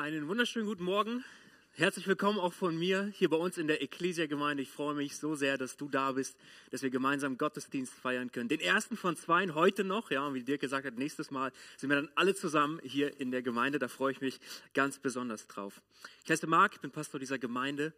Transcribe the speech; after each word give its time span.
Einen 0.00 0.28
wunderschönen 0.28 0.64
guten 0.68 0.84
Morgen. 0.84 1.24
Herzlich 1.72 2.06
willkommen 2.06 2.38
auch 2.38 2.52
von 2.52 2.78
mir 2.78 3.10
hier 3.14 3.28
bei 3.28 3.36
uns 3.36 3.58
in 3.58 3.66
der 3.66 3.82
Ecclesia-Gemeinde. 3.82 4.62
Ich 4.62 4.70
freue 4.70 4.94
mich 4.94 5.16
so 5.16 5.34
sehr, 5.34 5.58
dass 5.58 5.76
du 5.76 5.88
da 5.88 6.12
bist, 6.12 6.36
dass 6.70 6.82
wir 6.82 6.90
gemeinsam 6.90 7.36
Gottesdienst 7.36 7.92
feiern 7.94 8.30
können. 8.30 8.48
Den 8.48 8.60
ersten 8.60 8.96
von 8.96 9.16
zwei 9.16 9.48
heute 9.48 9.82
noch, 9.82 10.12
ja, 10.12 10.24
und 10.24 10.34
wie 10.34 10.44
Dirk 10.44 10.60
gesagt 10.60 10.86
hat, 10.86 10.96
nächstes 10.96 11.32
Mal 11.32 11.50
sind 11.76 11.90
wir 11.90 11.96
dann 11.96 12.10
alle 12.14 12.36
zusammen 12.36 12.78
hier 12.84 13.20
in 13.20 13.32
der 13.32 13.42
Gemeinde. 13.42 13.80
Da 13.80 13.88
freue 13.88 14.12
ich 14.12 14.20
mich 14.20 14.38
ganz 14.72 15.00
besonders 15.00 15.48
drauf. 15.48 15.82
Ich 16.22 16.30
heiße 16.30 16.46
Marc, 16.46 16.74
ich 16.74 16.80
bin 16.80 16.92
Pastor 16.92 17.18
dieser 17.18 17.40
Gemeinde 17.40 17.92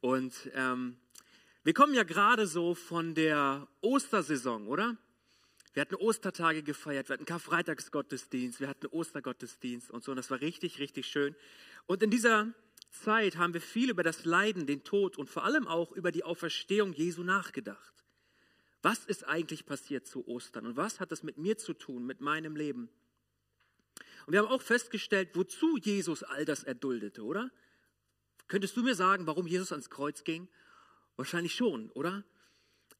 und 0.00 0.32
ähm, 0.54 0.98
wir 1.64 1.74
kommen 1.74 1.94
ja 1.94 2.04
gerade 2.04 2.46
so 2.46 2.76
von 2.76 3.16
der 3.16 3.66
Ostersaison, 3.80 4.68
oder? 4.68 4.96
Wir 5.72 5.82
hatten 5.82 5.94
Ostertage 5.94 6.62
gefeiert, 6.62 7.08
wir 7.08 7.14
hatten 7.14 7.24
Karfreitagsgottesdienst, 7.24 8.60
wir 8.60 8.68
hatten 8.68 8.86
Ostergottesdienst 8.86 9.90
und 9.90 10.02
so. 10.02 10.12
Und 10.12 10.16
das 10.16 10.30
war 10.30 10.40
richtig, 10.40 10.80
richtig 10.80 11.06
schön. 11.06 11.36
Und 11.86 12.02
in 12.02 12.10
dieser 12.10 12.52
Zeit 12.90 13.36
haben 13.36 13.54
wir 13.54 13.60
viel 13.60 13.90
über 13.90 14.02
das 14.02 14.24
Leiden, 14.24 14.66
den 14.66 14.82
Tod 14.82 15.16
und 15.16 15.30
vor 15.30 15.44
allem 15.44 15.68
auch 15.68 15.92
über 15.92 16.10
die 16.10 16.24
Auferstehung 16.24 16.92
Jesu 16.92 17.22
nachgedacht. 17.22 17.94
Was 18.82 19.04
ist 19.04 19.28
eigentlich 19.28 19.66
passiert 19.66 20.06
zu 20.06 20.26
Ostern 20.26 20.66
und 20.66 20.76
was 20.76 21.00
hat 21.00 21.12
das 21.12 21.22
mit 21.22 21.38
mir 21.38 21.56
zu 21.56 21.74
tun, 21.74 22.04
mit 22.04 22.20
meinem 22.20 22.56
Leben? 22.56 22.88
Und 24.26 24.32
wir 24.32 24.40
haben 24.40 24.48
auch 24.48 24.62
festgestellt, 24.62 25.30
wozu 25.34 25.76
Jesus 25.76 26.22
all 26.22 26.44
das 26.44 26.64
erduldete, 26.64 27.22
oder? 27.22 27.50
Könntest 28.48 28.76
du 28.76 28.82
mir 28.82 28.94
sagen, 28.94 29.26
warum 29.26 29.46
Jesus 29.46 29.70
ans 29.70 29.90
Kreuz 29.90 30.24
ging? 30.24 30.48
Wahrscheinlich 31.16 31.54
schon, 31.54 31.90
oder? 31.90 32.24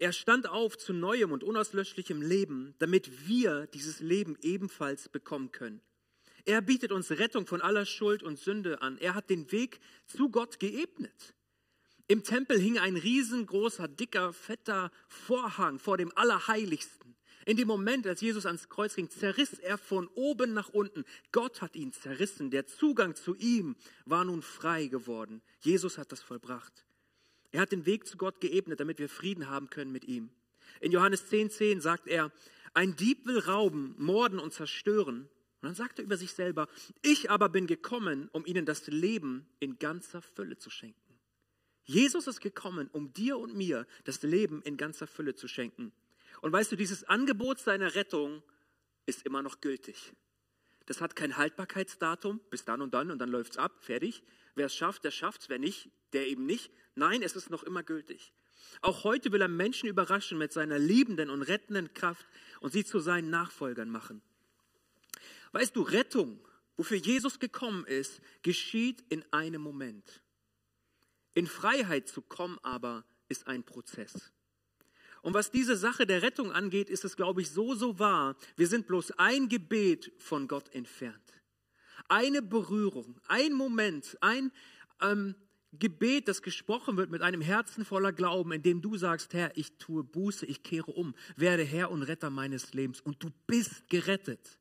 Er 0.01 0.15
stand 0.15 0.49
auf 0.49 0.79
zu 0.79 0.95
neuem 0.95 1.31
und 1.31 1.45
unauslöschlichem 1.45 2.23
Leben, 2.23 2.75
damit 2.79 3.29
wir 3.29 3.67
dieses 3.67 4.01
Leben 4.01 4.39
ebenfalls 4.41 5.11
bekommen 5.11 5.53
können. 5.53 5.83
Er 6.47 6.63
bietet 6.63 6.91
uns 6.91 7.11
Rettung 7.11 7.47
von 7.47 7.61
aller 7.61 7.85
Schuld 7.85 8.23
und 8.23 8.39
Sünde 8.39 8.81
an. 8.81 8.97
Er 8.97 9.15
hat 9.15 9.29
den 9.29 9.53
Weg 9.53 9.79
zu 10.07 10.31
Gott 10.31 10.59
geebnet. 10.59 11.35
Im 12.09 12.25
Tempel 12.25 12.59
hing 12.59 12.79
ein 12.79 12.97
riesengroßer, 12.97 13.89
dicker, 13.89 14.33
fetter 14.33 14.91
Vorhang 15.07 15.79
vor 15.79 15.99
dem 15.99 16.11
Allerheiligsten. 16.17 17.15
In 17.45 17.59
dem 17.59 17.69
Moment, 17.69 18.07
als 18.07 18.23
Jesus 18.23 18.47
ans 18.47 18.71
Kreuz 18.71 18.95
ging, 18.95 19.11
zerriss 19.11 19.59
er 19.59 19.77
von 19.77 20.09
oben 20.15 20.55
nach 20.55 20.71
unten. 20.71 21.05
Gott 21.31 21.61
hat 21.61 21.77
ihn 21.77 21.93
zerrissen. 21.93 22.51
Der 22.51 22.67
Zugang 22.67 23.17
zu 23.17 23.35
ihm 23.35 23.77
war 24.07 24.25
nun 24.25 24.41
frei 24.41 24.87
geworden. 24.87 25.43
Jesus 25.61 25.99
hat 25.99 26.11
das 26.11 26.23
vollbracht. 26.23 26.87
Er 27.53 27.61
hat 27.61 27.73
den 27.73 27.87
Weg 27.87 28.07
zu 28.07 28.17
Gott 28.17 28.41
geebnet, 28.41 28.81
damit 28.81 28.99
wir 28.99 29.09
Frieden 29.09 29.49
haben 29.49 29.71
können 29.71 29.93
mit 29.93 30.05
ihm. 30.05 30.31
In 30.81 30.93
Johannes 30.93 31.31
10,10 31.31 31.51
10 31.51 31.81
sagt 31.81 32.07
er, 32.07 32.33
ein 32.75 32.97
Dieb 32.97 33.27
will 33.27 33.39
rauben, 33.39 33.95
morden 33.99 34.39
und 34.39 34.53
zerstören. 34.53 35.23
Und 35.23 35.67
dann 35.67 35.75
sagt 35.75 35.99
er 35.99 36.05
über 36.05 36.17
sich 36.17 36.33
selber, 36.33 36.69
ich 37.03 37.31
aber 37.31 37.49
bin 37.49 37.67
gekommen, 37.67 38.29
um 38.33 38.47
ihnen 38.47 38.65
das 38.65 38.87
Leben 38.87 39.47
in 39.59 39.79
ganzer 39.79 40.23
Fülle 40.23 40.57
zu 40.57 40.71
schenken. 40.71 41.19
Jesus 41.85 42.27
ist 42.29 42.41
gekommen, 42.41 42.89
um 42.93 43.13
dir 43.13 43.37
und 43.37 43.57
mir 43.57 43.87
das 44.05 44.23
Leben 44.23 44.63
in 44.63 44.77
ganzer 44.77 45.07
Fülle 45.07 45.35
zu 45.35 45.49
schenken. 45.49 45.93
Und 46.41 46.53
weißt 46.53 46.73
du, 46.73 46.77
dieses 46.77 47.05
Angebot 47.05 47.59
seiner 47.59 47.95
Rettung 47.95 48.43
ist 49.07 49.27
immer 49.27 49.43
noch 49.43 49.61
gültig. 49.61 50.13
Das 50.87 51.01
hat 51.01 51.17
kein 51.17 51.37
Haltbarkeitsdatum, 51.37 52.41
bis 52.51 52.65
dann 52.65 52.81
und 52.81 52.95
dann 52.95 53.11
und 53.11 53.19
dann 53.19 53.29
läuft 53.29 53.53
es 53.53 53.59
ab, 53.59 53.85
fertig. 53.85 54.23
Wer 54.55 54.67
es 54.67 54.75
schafft, 54.75 55.05
der 55.05 55.11
schafft 55.11 55.43
es, 55.43 55.49
wer 55.49 55.59
nicht, 55.59 55.91
der 56.13 56.27
eben 56.27 56.47
nicht. 56.47 56.71
Nein, 56.95 57.23
es 57.23 57.37
ist 57.37 57.51
noch 57.51 57.63
immer 57.63 57.83
gültig. 57.83 58.33
Auch 58.83 59.05
heute 59.05 59.33
will 59.33 59.41
er 59.41 59.49
Menschen 59.49 59.89
überraschen 59.89 60.39
mit 60.39 60.53
seiner 60.53 60.79
liebenden 60.79 61.31
und 61.31 61.43
rettenden 61.43 61.93
Kraft 61.95 62.27
und 62.61 62.73
sie 62.73 62.85
zu 62.85 63.01
seinen 63.01 63.31
Nachfolgern 63.31 63.91
machen. 63.91 64.23
Weißt 65.53 65.75
du, 65.75 65.83
Rettung, 65.83 66.39
wofür 66.77 66.97
Jesus 66.97 67.39
gekommen 67.39 67.85
ist, 67.85 68.21
geschieht 68.43 69.05
in 69.09 69.25
einem 69.33 69.63
Moment. 69.63 70.23
In 71.35 71.47
Freiheit 71.47 72.09
zu 72.09 72.23
kommen 72.23 72.59
aber 72.63 73.05
ist 73.29 73.47
ein 73.47 73.65
Prozess. 73.65 74.33
Und 75.23 75.35
was 75.35 75.51
diese 75.51 75.77
Sache 75.77 76.07
der 76.07 76.23
Rettung 76.23 76.53
angeht, 76.53 76.89
ist 76.89 77.05
es, 77.05 77.17
glaube 77.17 77.43
ich, 77.43 77.51
so, 77.51 77.75
so 77.75 77.99
wahr. 77.99 78.37
Wir 78.57 78.67
sind 78.67 78.87
bloß 78.87 79.13
ein 79.13 79.49
Gebet 79.49 80.13
von 80.19 80.49
Gott 80.49 80.75
entfernt. 80.75 81.30
Eine 82.11 82.43
Berührung, 82.43 83.21
ein 83.29 83.53
Moment, 83.53 84.19
ein 84.21 84.51
ähm, 85.01 85.37
Gebet, 85.73 86.27
das 86.27 86.43
gesprochen 86.43 86.97
wird 86.97 87.09
mit 87.09 87.23
einem 87.23 87.41
Herzen 87.41 87.85
voller 87.85 88.13
Glauben, 88.13 88.51
in 88.51 88.63
dem 88.63 88.83
du 88.83 88.97
sagst, 88.97 89.33
Herr, 89.33 89.57
ich 89.57 89.79
tue 89.79 90.03
Buße, 90.03 90.45
ich 90.45 90.65
kehre 90.65 90.91
um, 90.91 91.15
werde 91.37 91.63
Herr 91.63 91.93
und 91.93 92.03
Retter 92.03 92.29
meines 92.29 92.75
Lebens 92.75 93.01
und 93.01 93.23
du 93.23 93.31
bist 93.47 93.89
gerettet. 93.89 94.59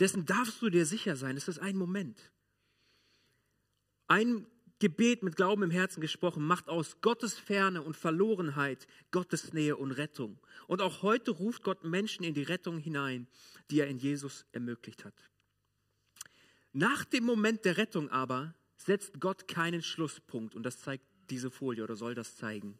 Dessen 0.00 0.24
darfst 0.24 0.62
du 0.62 0.70
dir 0.70 0.86
sicher 0.86 1.14
sein, 1.14 1.36
es 1.36 1.46
ist 1.46 1.58
ein 1.58 1.76
Moment. 1.76 2.32
Ein 4.06 4.46
Gebet 4.78 5.22
mit 5.22 5.36
Glauben 5.36 5.64
im 5.64 5.70
Herzen 5.70 6.00
gesprochen 6.00 6.42
macht 6.42 6.70
aus 6.70 7.02
Gottes 7.02 7.38
Ferne 7.38 7.82
und 7.82 7.98
Verlorenheit 7.98 8.86
Gottes 9.10 9.52
Nähe 9.52 9.76
und 9.76 9.92
Rettung. 9.92 10.40
Und 10.68 10.80
auch 10.80 11.02
heute 11.02 11.32
ruft 11.32 11.64
Gott 11.64 11.84
Menschen 11.84 12.24
in 12.24 12.32
die 12.32 12.44
Rettung 12.44 12.78
hinein, 12.78 13.28
die 13.70 13.80
er 13.80 13.88
in 13.88 13.98
Jesus 13.98 14.46
ermöglicht 14.52 15.04
hat. 15.04 15.31
Nach 16.72 17.04
dem 17.04 17.24
Moment 17.24 17.64
der 17.64 17.76
Rettung 17.76 18.10
aber 18.10 18.54
setzt 18.76 19.20
Gott 19.20 19.46
keinen 19.46 19.82
Schlusspunkt 19.82 20.54
und 20.54 20.62
das 20.62 20.80
zeigt 20.80 21.04
diese 21.30 21.50
Folie 21.50 21.84
oder 21.84 21.96
soll 21.96 22.14
das 22.14 22.36
zeigen. 22.36 22.78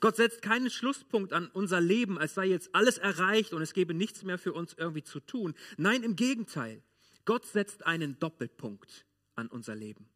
Gott 0.00 0.16
setzt 0.16 0.40
keinen 0.42 0.70
Schlusspunkt 0.70 1.32
an 1.32 1.48
unser 1.48 1.80
Leben, 1.80 2.18
als 2.18 2.34
sei 2.34 2.46
jetzt 2.46 2.74
alles 2.74 2.96
erreicht 2.98 3.52
und 3.52 3.60
es 3.60 3.74
gäbe 3.74 3.92
nichts 3.92 4.22
mehr 4.22 4.38
für 4.38 4.52
uns 4.52 4.74
irgendwie 4.74 5.02
zu 5.02 5.20
tun. 5.20 5.54
Nein, 5.76 6.02
im 6.02 6.16
Gegenteil. 6.16 6.82
Gott 7.26 7.44
setzt 7.44 7.84
einen 7.86 8.18
Doppelpunkt 8.18 9.04
an 9.34 9.48
unser 9.48 9.74
Leben. 9.74 10.08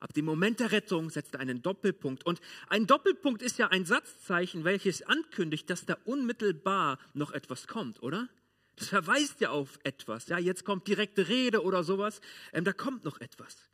Ab 0.00 0.12
dem 0.14 0.24
Moment 0.24 0.58
der 0.58 0.72
Rettung 0.72 1.10
setzt 1.10 1.34
er 1.34 1.40
einen 1.40 1.62
Doppelpunkt. 1.62 2.26
Und 2.26 2.40
ein 2.66 2.88
Doppelpunkt 2.88 3.40
ist 3.40 3.58
ja 3.58 3.68
ein 3.68 3.84
Satzzeichen, 3.84 4.64
welches 4.64 5.02
ankündigt, 5.02 5.70
dass 5.70 5.86
da 5.86 5.96
unmittelbar 6.04 6.98
noch 7.14 7.30
etwas 7.30 7.68
kommt, 7.68 8.02
oder? 8.02 8.28
Das 8.76 8.88
verweist 8.88 9.40
ja 9.40 9.50
auf 9.50 9.78
etwas. 9.84 10.28
Ja, 10.28 10.38
jetzt 10.38 10.64
kommt 10.64 10.88
direkte 10.88 11.28
Rede 11.28 11.62
oder 11.62 11.84
sowas. 11.84 12.20
Ähm, 12.52 12.64
da 12.64 12.72
kommt 12.72 13.04
noch 13.04 13.20
etwas. 13.20 13.68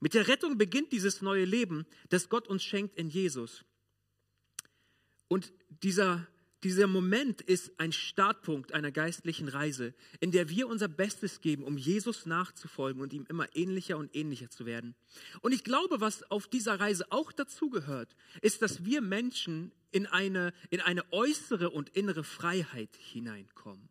Mit 0.00 0.14
der 0.14 0.28
Rettung 0.28 0.58
beginnt 0.58 0.92
dieses 0.92 1.22
neue 1.22 1.44
Leben, 1.44 1.86
das 2.10 2.28
Gott 2.28 2.48
uns 2.48 2.62
schenkt 2.62 2.96
in 2.96 3.08
Jesus. 3.08 3.64
Und 5.28 5.52
dieser, 5.82 6.26
dieser 6.62 6.86
Moment 6.86 7.40
ist 7.40 7.72
ein 7.78 7.92
Startpunkt 7.92 8.72
einer 8.72 8.92
geistlichen 8.92 9.48
Reise, 9.48 9.94
in 10.20 10.30
der 10.30 10.48
wir 10.48 10.68
unser 10.68 10.88
Bestes 10.88 11.40
geben, 11.40 11.64
um 11.64 11.78
Jesus 11.78 12.26
nachzufolgen 12.26 13.02
und 13.02 13.12
ihm 13.12 13.26
immer 13.28 13.54
ähnlicher 13.56 13.96
und 13.96 14.14
ähnlicher 14.14 14.50
zu 14.50 14.66
werden. 14.66 14.94
Und 15.40 15.52
ich 15.52 15.64
glaube, 15.64 16.00
was 16.00 16.22
auf 16.30 16.48
dieser 16.48 16.78
Reise 16.78 17.10
auch 17.10 17.32
dazugehört, 17.32 18.14
ist, 18.42 18.62
dass 18.62 18.84
wir 18.84 19.00
Menschen 19.00 19.72
in 19.90 20.06
eine, 20.06 20.52
in 20.70 20.80
eine 20.80 21.10
äußere 21.12 21.70
und 21.70 21.88
innere 21.90 22.24
Freiheit 22.24 22.94
hineinkommen. 22.96 23.88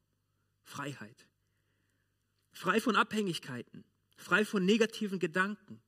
Freiheit. 0.63 1.27
Frei 2.51 2.79
von 2.79 2.95
Abhängigkeiten, 2.95 3.83
frei 4.15 4.45
von 4.45 4.65
negativen 4.65 5.19
Gedanken, 5.19 5.81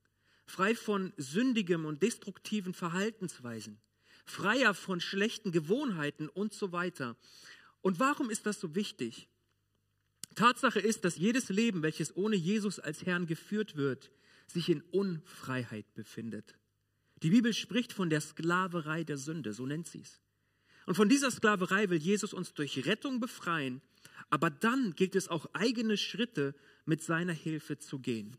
frei 0.46 0.76
von 0.76 1.14
sündigem 1.18 1.86
und 1.86 2.02
destruktiven 2.02 2.74
Verhaltensweisen, 2.74 3.80
freier 4.26 4.74
von 4.74 5.00
schlechten 5.00 5.52
Gewohnheiten 5.52 6.30
und 6.30 6.54
so 6.54 6.72
weiter. 6.72 7.18
Und 7.82 8.00
warum 8.00 8.30
ist 8.30 8.46
das 8.46 8.60
so 8.60 8.76
wichtig? 8.76 9.30
Tatsache 10.36 10.80
ist, 10.80 11.06
dass 11.06 11.18
jedes 11.18 11.50
Leben, 11.50 11.82
welches 11.82 12.16
ohne 12.16 12.36
Jesus 12.36 12.80
als 12.80 13.06
Herrn 13.06 13.26
geführt 13.26 13.76
wird, 13.76 14.12
sich 14.48 14.70
in 14.70 14.82
Unfreiheit 14.82 15.94
befindet. 15.94 16.58
Die 17.24 17.30
Bibel 17.30 17.54
spricht 17.54 17.94
von 17.94 18.10
der 18.10 18.22
Sklaverei 18.22 19.04
der 19.04 19.18
Sünde, 19.18 19.54
so 19.54 19.66
nennt 19.66 19.88
sie 19.88 20.02
es. 20.02 20.22
Und 20.86 20.96
von 20.96 21.10
dieser 21.10 21.32
Sklaverei 21.32 21.90
will 21.90 21.98
Jesus 21.98 22.34
uns 22.34 22.54
durch 22.54 22.86
Rettung 22.86 23.20
befreien, 23.20 23.82
aber 24.30 24.50
dann 24.50 24.94
gilt 24.96 25.16
es 25.16 25.28
auch 25.28 25.48
eigene 25.54 25.98
Schritte 25.98 26.56
mit 26.86 27.04
seiner 27.04 27.34
Hilfe 27.34 27.78
zu 27.78 28.00
gehen. 28.00 28.38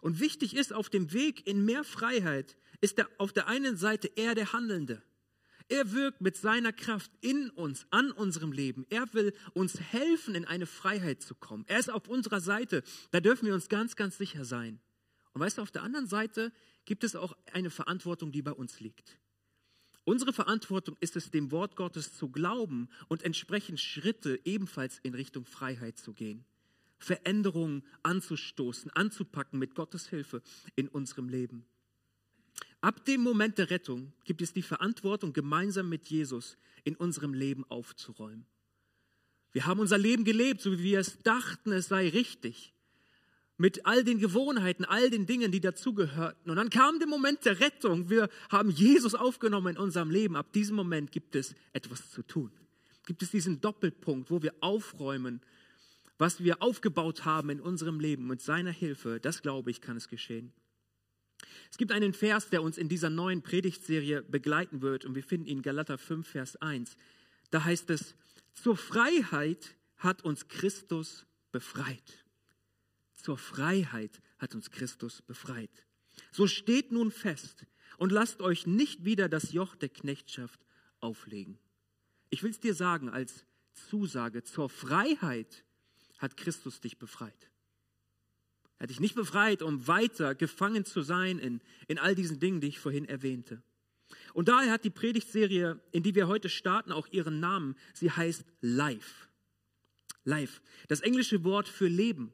Und 0.00 0.20
wichtig 0.20 0.54
ist, 0.54 0.72
auf 0.72 0.90
dem 0.90 1.12
Weg 1.12 1.46
in 1.46 1.64
mehr 1.64 1.84
Freiheit 1.84 2.56
ist 2.80 2.98
er 2.98 3.08
auf 3.18 3.32
der 3.32 3.48
einen 3.48 3.76
Seite 3.76 4.10
er 4.16 4.34
der 4.34 4.52
Handelnde. 4.52 5.02
Er 5.68 5.92
wirkt 5.92 6.22
mit 6.22 6.36
seiner 6.36 6.72
Kraft 6.72 7.10
in 7.20 7.50
uns, 7.50 7.86
an 7.90 8.10
unserem 8.10 8.52
Leben. 8.52 8.86
Er 8.88 9.12
will 9.12 9.34
uns 9.52 9.78
helfen, 9.78 10.34
in 10.34 10.46
eine 10.46 10.66
Freiheit 10.66 11.20
zu 11.20 11.34
kommen. 11.34 11.64
Er 11.66 11.78
ist 11.78 11.90
auf 11.90 12.08
unserer 12.08 12.40
Seite. 12.40 12.82
Da 13.10 13.20
dürfen 13.20 13.46
wir 13.46 13.54
uns 13.54 13.68
ganz, 13.68 13.94
ganz 13.94 14.16
sicher 14.16 14.46
sein. 14.46 14.80
Und 15.34 15.42
weißt 15.42 15.58
du, 15.58 15.62
auf 15.62 15.70
der 15.70 15.82
anderen 15.82 16.06
Seite 16.06 16.52
gibt 16.86 17.04
es 17.04 17.16
auch 17.16 17.36
eine 17.52 17.68
Verantwortung, 17.68 18.32
die 18.32 18.40
bei 18.40 18.52
uns 18.52 18.80
liegt. 18.80 19.18
Unsere 20.08 20.32
Verantwortung 20.32 20.96
ist 21.00 21.16
es, 21.16 21.30
dem 21.30 21.50
Wort 21.50 21.76
Gottes 21.76 22.14
zu 22.14 22.30
glauben 22.30 22.88
und 23.08 23.24
entsprechend 23.24 23.78
Schritte 23.78 24.40
ebenfalls 24.46 25.00
in 25.02 25.12
Richtung 25.12 25.44
Freiheit 25.44 25.98
zu 25.98 26.14
gehen. 26.14 26.46
Veränderungen 26.98 27.82
anzustoßen, 28.02 28.90
anzupacken 28.92 29.58
mit 29.58 29.74
Gottes 29.74 30.08
Hilfe 30.08 30.40
in 30.76 30.88
unserem 30.88 31.28
Leben. 31.28 31.66
Ab 32.80 33.04
dem 33.04 33.20
Moment 33.20 33.58
der 33.58 33.68
Rettung 33.68 34.14
gibt 34.24 34.40
es 34.40 34.54
die 34.54 34.62
Verantwortung, 34.62 35.34
gemeinsam 35.34 35.90
mit 35.90 36.06
Jesus 36.06 36.56
in 36.84 36.96
unserem 36.96 37.34
Leben 37.34 37.66
aufzuräumen. 37.66 38.46
Wir 39.52 39.66
haben 39.66 39.78
unser 39.78 39.98
Leben 39.98 40.24
gelebt, 40.24 40.62
so 40.62 40.72
wie 40.72 40.84
wir 40.84 41.00
es 41.00 41.18
dachten, 41.18 41.70
es 41.70 41.88
sei 41.88 42.08
richtig. 42.08 42.72
Mit 43.58 43.84
all 43.84 44.04
den 44.04 44.18
Gewohnheiten, 44.20 44.84
all 44.84 45.10
den 45.10 45.26
Dingen, 45.26 45.50
die 45.50 45.60
dazugehörten. 45.60 46.50
Und 46.50 46.56
dann 46.56 46.70
kam 46.70 47.00
der 47.00 47.08
Moment 47.08 47.44
der 47.44 47.58
Rettung. 47.60 48.08
Wir 48.08 48.30
haben 48.48 48.70
Jesus 48.70 49.16
aufgenommen 49.16 49.74
in 49.74 49.82
unserem 49.82 50.10
Leben. 50.10 50.36
Ab 50.36 50.52
diesem 50.52 50.76
Moment 50.76 51.10
gibt 51.10 51.34
es 51.34 51.54
etwas 51.72 52.10
zu 52.10 52.22
tun. 52.22 52.52
Gibt 53.04 53.22
es 53.22 53.32
diesen 53.32 53.60
Doppelpunkt, 53.60 54.30
wo 54.30 54.42
wir 54.42 54.54
aufräumen, 54.60 55.40
was 56.18 56.42
wir 56.42 56.62
aufgebaut 56.62 57.24
haben 57.24 57.50
in 57.50 57.60
unserem 57.60 57.98
Leben 57.98 58.28
mit 58.28 58.40
seiner 58.40 58.70
Hilfe. 58.70 59.18
Das 59.20 59.42
glaube 59.42 59.70
ich, 59.70 59.80
kann 59.80 59.96
es 59.96 60.08
geschehen. 60.08 60.52
Es 61.70 61.78
gibt 61.78 61.92
einen 61.92 62.14
Vers, 62.14 62.50
der 62.50 62.62
uns 62.62 62.78
in 62.78 62.88
dieser 62.88 63.10
neuen 63.10 63.42
Predigtserie 63.42 64.22
begleiten 64.22 64.82
wird 64.82 65.04
und 65.04 65.14
wir 65.14 65.22
finden 65.22 65.46
ihn 65.46 65.58
in 65.58 65.62
Galater 65.62 65.98
5, 65.98 66.26
Vers 66.26 66.56
1. 66.56 66.96
Da 67.50 67.64
heißt 67.64 67.90
es, 67.90 68.14
zur 68.54 68.76
Freiheit 68.76 69.74
hat 69.96 70.22
uns 70.24 70.48
Christus 70.48 71.26
befreit. 71.52 72.24
Zur 73.22 73.36
Freiheit 73.36 74.20
hat 74.38 74.54
uns 74.54 74.70
Christus 74.70 75.22
befreit. 75.22 75.86
So 76.32 76.46
steht 76.46 76.92
nun 76.92 77.10
fest 77.10 77.66
und 77.96 78.12
lasst 78.12 78.40
euch 78.40 78.66
nicht 78.66 79.04
wieder 79.04 79.28
das 79.28 79.52
Joch 79.52 79.74
der 79.74 79.88
Knechtschaft 79.88 80.60
auflegen. 81.00 81.58
Ich 82.30 82.42
will 82.42 82.50
es 82.50 82.60
dir 82.60 82.74
sagen 82.74 83.08
als 83.08 83.44
Zusage, 83.72 84.44
zur 84.44 84.68
Freiheit 84.68 85.64
hat 86.18 86.36
Christus 86.36 86.80
dich 86.80 86.98
befreit. 86.98 87.50
Er 88.78 88.84
hat 88.84 88.90
dich 88.90 89.00
nicht 89.00 89.16
befreit, 89.16 89.62
um 89.62 89.88
weiter 89.88 90.34
gefangen 90.34 90.84
zu 90.84 91.02
sein 91.02 91.38
in, 91.38 91.60
in 91.88 91.98
all 91.98 92.14
diesen 92.14 92.38
Dingen, 92.38 92.60
die 92.60 92.68
ich 92.68 92.78
vorhin 92.78 93.04
erwähnte. 93.04 93.62
Und 94.32 94.48
daher 94.48 94.70
hat 94.72 94.84
die 94.84 94.90
Predigtserie, 94.90 95.80
in 95.90 96.02
die 96.02 96.14
wir 96.14 96.28
heute 96.28 96.48
starten, 96.48 96.92
auch 96.92 97.08
ihren 97.08 97.40
Namen. 97.40 97.76
Sie 97.94 98.10
heißt 98.10 98.44
Life. 98.60 99.28
Life. 100.24 100.60
Das 100.86 101.00
englische 101.00 101.42
Wort 101.44 101.68
für 101.68 101.88
Leben. 101.88 102.32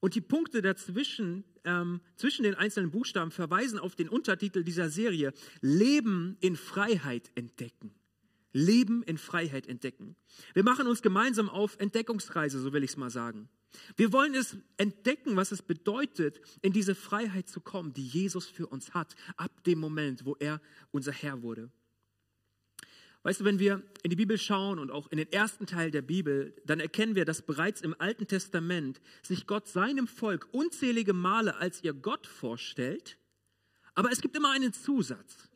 Und 0.00 0.14
die 0.14 0.20
Punkte 0.20 0.62
dazwischen, 0.62 1.44
ähm, 1.64 2.00
zwischen 2.16 2.44
den 2.44 2.54
einzelnen 2.54 2.90
Buchstaben 2.90 3.30
verweisen 3.30 3.78
auf 3.78 3.96
den 3.96 4.08
Untertitel 4.08 4.62
dieser 4.62 4.90
Serie, 4.90 5.32
Leben 5.60 6.36
in 6.40 6.56
Freiheit 6.56 7.30
entdecken. 7.34 7.92
Leben 8.52 9.02
in 9.02 9.18
Freiheit 9.18 9.66
entdecken. 9.66 10.16
Wir 10.54 10.64
machen 10.64 10.86
uns 10.86 11.02
gemeinsam 11.02 11.48
auf 11.48 11.78
Entdeckungsreise, 11.78 12.60
so 12.60 12.72
will 12.72 12.84
ich 12.84 12.90
es 12.90 12.96
mal 12.96 13.10
sagen. 13.10 13.48
Wir 13.96 14.12
wollen 14.12 14.34
es 14.34 14.56
entdecken, 14.76 15.36
was 15.36 15.52
es 15.52 15.62
bedeutet, 15.62 16.40
in 16.62 16.72
diese 16.72 16.94
Freiheit 16.94 17.48
zu 17.48 17.60
kommen, 17.60 17.92
die 17.92 18.06
Jesus 18.06 18.46
für 18.46 18.66
uns 18.66 18.94
hat, 18.94 19.14
ab 19.36 19.62
dem 19.64 19.78
Moment, 19.78 20.24
wo 20.24 20.36
er 20.38 20.60
unser 20.90 21.12
Herr 21.12 21.42
wurde. 21.42 21.70
Weißt 23.28 23.40
du, 23.40 23.44
wenn 23.44 23.58
wir 23.58 23.82
in 24.02 24.08
die 24.08 24.16
Bibel 24.16 24.38
schauen 24.38 24.78
und 24.78 24.90
auch 24.90 25.12
in 25.12 25.18
den 25.18 25.30
ersten 25.30 25.66
Teil 25.66 25.90
der 25.90 26.00
Bibel, 26.00 26.54
dann 26.64 26.80
erkennen 26.80 27.14
wir, 27.14 27.26
dass 27.26 27.42
bereits 27.42 27.82
im 27.82 27.94
Alten 27.98 28.26
Testament 28.26 29.02
sich 29.22 29.46
Gott 29.46 29.68
seinem 29.68 30.06
Volk 30.06 30.48
unzählige 30.52 31.12
Male 31.12 31.54
als 31.56 31.84
ihr 31.84 31.92
Gott 31.92 32.26
vorstellt, 32.26 33.18
aber 33.94 34.10
es 34.10 34.22
gibt 34.22 34.34
immer 34.34 34.50
einen 34.52 34.72
Zusatz. 34.72 35.50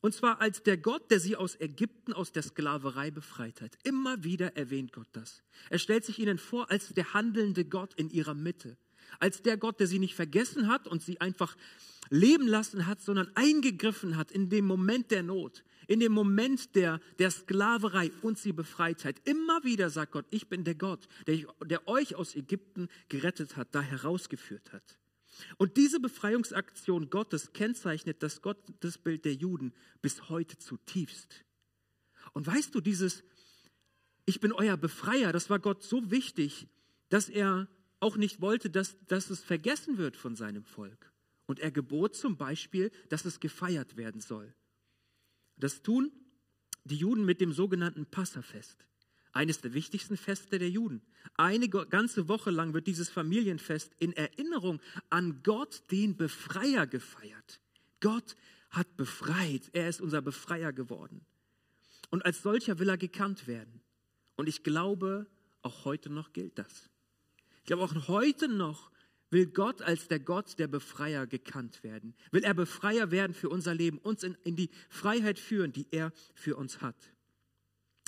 Und 0.00 0.14
zwar 0.14 0.40
als 0.40 0.62
der 0.62 0.76
Gott, 0.76 1.10
der 1.10 1.18
sie 1.18 1.34
aus 1.34 1.60
Ägypten, 1.60 2.12
aus 2.12 2.30
der 2.30 2.44
Sklaverei 2.44 3.10
befreit 3.10 3.60
hat. 3.60 3.76
Immer 3.82 4.22
wieder 4.22 4.56
erwähnt 4.56 4.92
Gott 4.92 5.08
das. 5.10 5.42
Er 5.68 5.80
stellt 5.80 6.04
sich 6.04 6.20
ihnen 6.20 6.38
vor 6.38 6.70
als 6.70 6.90
der 6.90 7.12
handelnde 7.12 7.64
Gott 7.64 7.92
in 7.94 8.10
ihrer 8.10 8.34
Mitte. 8.34 8.76
Als 9.18 9.42
der 9.42 9.56
Gott, 9.56 9.80
der 9.80 9.88
sie 9.88 9.98
nicht 9.98 10.14
vergessen 10.14 10.68
hat 10.68 10.86
und 10.86 11.02
sie 11.02 11.20
einfach 11.20 11.56
leben 12.08 12.46
lassen 12.46 12.86
hat, 12.86 13.00
sondern 13.00 13.32
eingegriffen 13.34 14.16
hat 14.16 14.30
in 14.30 14.48
dem 14.48 14.64
Moment 14.64 15.10
der 15.10 15.24
Not, 15.24 15.64
in 15.90 15.98
dem 15.98 16.12
Moment 16.12 16.76
der, 16.76 17.00
der 17.18 17.32
Sklaverei 17.32 18.12
und 18.22 18.38
sie 18.38 18.52
befreit 18.52 19.04
hat. 19.04 19.16
Immer 19.24 19.64
wieder 19.64 19.90
sagt 19.90 20.12
Gott, 20.12 20.24
ich 20.30 20.48
bin 20.48 20.62
der 20.62 20.76
Gott, 20.76 21.08
der, 21.26 21.38
der 21.64 21.88
euch 21.88 22.14
aus 22.14 22.36
Ägypten 22.36 22.88
gerettet 23.08 23.56
hat, 23.56 23.74
da 23.74 23.82
herausgeführt 23.82 24.72
hat. 24.72 24.98
Und 25.56 25.76
diese 25.76 25.98
Befreiungsaktion 25.98 27.10
Gottes 27.10 27.52
kennzeichnet 27.54 28.22
das 28.22 28.40
Gottesbild 28.40 29.24
der 29.24 29.34
Juden 29.34 29.74
bis 30.00 30.28
heute 30.28 30.58
zutiefst. 30.58 31.44
Und 32.34 32.46
weißt 32.46 32.72
du, 32.72 32.80
dieses 32.80 33.24
Ich 34.26 34.38
bin 34.38 34.52
euer 34.52 34.76
Befreier, 34.76 35.32
das 35.32 35.50
war 35.50 35.58
Gott 35.58 35.82
so 35.82 36.08
wichtig, 36.12 36.68
dass 37.08 37.28
er 37.28 37.66
auch 37.98 38.16
nicht 38.16 38.40
wollte, 38.40 38.70
dass, 38.70 38.96
dass 39.08 39.28
es 39.28 39.42
vergessen 39.42 39.98
wird 39.98 40.16
von 40.16 40.36
seinem 40.36 40.62
Volk. 40.62 41.10
Und 41.46 41.58
er 41.58 41.72
gebot 41.72 42.14
zum 42.14 42.36
Beispiel, 42.36 42.92
dass 43.08 43.24
es 43.24 43.40
gefeiert 43.40 43.96
werden 43.96 44.20
soll. 44.20 44.54
Das 45.60 45.82
tun 45.82 46.10
die 46.84 46.96
Juden 46.96 47.24
mit 47.24 47.40
dem 47.40 47.52
sogenannten 47.52 48.06
Passafest 48.06 48.86
eines 49.32 49.60
der 49.60 49.74
wichtigsten 49.74 50.16
Feste 50.16 50.58
der 50.58 50.70
Juden. 50.70 51.02
Eine 51.34 51.68
ganze 51.68 52.28
Woche 52.28 52.50
lang 52.50 52.74
wird 52.74 52.86
dieses 52.86 53.08
Familienfest 53.08 53.92
in 53.98 54.12
Erinnerung 54.12 54.80
an 55.08 55.42
Gott, 55.42 55.82
den 55.90 56.16
Befreier, 56.16 56.86
gefeiert. 56.86 57.60
Gott 58.00 58.34
hat 58.70 58.96
befreit. 58.96 59.70
Er 59.72 59.88
ist 59.88 60.00
unser 60.00 60.22
Befreier 60.22 60.72
geworden. 60.72 61.20
Und 62.10 62.24
als 62.24 62.42
solcher 62.42 62.78
will 62.78 62.88
er 62.88 62.98
gekannt 62.98 63.46
werden. 63.46 63.80
Und 64.36 64.48
ich 64.48 64.62
glaube, 64.62 65.26
auch 65.62 65.84
heute 65.84 66.10
noch 66.10 66.32
gilt 66.32 66.58
das. 66.58 66.90
Ich 67.58 67.64
glaube, 67.66 67.84
auch 67.84 68.08
heute 68.08 68.48
noch 68.48 68.90
will 69.30 69.46
Gott 69.46 69.82
als 69.82 70.08
der 70.08 70.20
Gott 70.20 70.58
der 70.58 70.68
Befreier 70.68 71.26
gekannt 71.26 71.82
werden. 71.82 72.14
Will 72.30 72.44
er 72.44 72.54
Befreier 72.54 73.10
werden 73.10 73.34
für 73.34 73.48
unser 73.48 73.74
Leben, 73.74 73.98
uns 73.98 74.22
in, 74.22 74.36
in 74.42 74.56
die 74.56 74.70
Freiheit 74.88 75.38
führen, 75.38 75.72
die 75.72 75.86
er 75.90 76.12
für 76.34 76.56
uns 76.56 76.80
hat. 76.80 76.96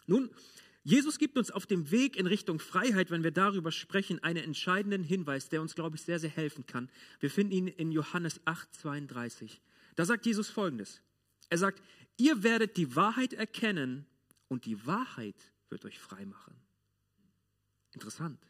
Nun, 0.07 0.31
Jesus 0.85 1.19
gibt 1.19 1.39
uns 1.39 1.53
auf 1.53 1.67
dem 1.67 1.93
Weg 1.93 2.17
in 2.17 2.27
Richtung 2.27 2.59
Freiheit, 2.59 3.11
wenn 3.13 3.23
wir 3.23 3.31
darüber 3.31 3.71
sprechen, 3.71 4.23
einen 4.23 4.43
entscheidenden 4.43 5.05
Hinweis, 5.05 5.49
der 5.49 5.63
uns, 5.63 5.77
glaube 5.77 5.97
ich, 5.97 6.03
sehr, 6.03 6.19
sehr 6.19 6.31
helfen 6.31 6.67
kann. 6.67 6.91
Wir 7.21 7.31
finden 7.31 7.53
ihn 7.53 7.69
in 7.69 7.93
Johannes 7.93 8.41
8, 8.47 8.75
32. 8.75 9.61
Da 9.95 10.05
sagt 10.05 10.27
Jesus 10.27 10.51
Folgendes. 10.51 11.01
Er 11.51 11.59
sagt, 11.59 11.83
ihr 12.17 12.43
werdet 12.43 12.77
die 12.77 12.97
Wahrheit 12.97 13.33
erkennen 13.33 14.07
und 14.49 14.65
die 14.65 14.85
Wahrheit 14.85 15.37
wird 15.69 15.85
euch 15.85 16.01
frei 16.01 16.27
machen. 16.27 16.57
Interessant. 17.93 18.41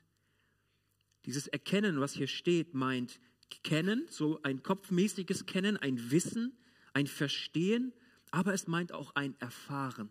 Dieses 1.25 1.47
Erkennen, 1.47 2.01
was 2.01 2.13
hier 2.13 2.27
steht, 2.27 2.75
meint 2.75 3.21
Kennen, 3.63 4.07
so 4.09 4.41
ein 4.43 4.63
kopfmäßiges 4.63 5.47
Kennen, 5.47 5.77
ein 5.77 6.11
Wissen, 6.11 6.57
ein 6.95 7.07
Verstehen, 7.07 7.93
aber 8.31 8.55
es 8.55 8.67
meint 8.67 8.93
auch 8.93 9.15
ein 9.15 9.39
Erfahren. 9.41 10.09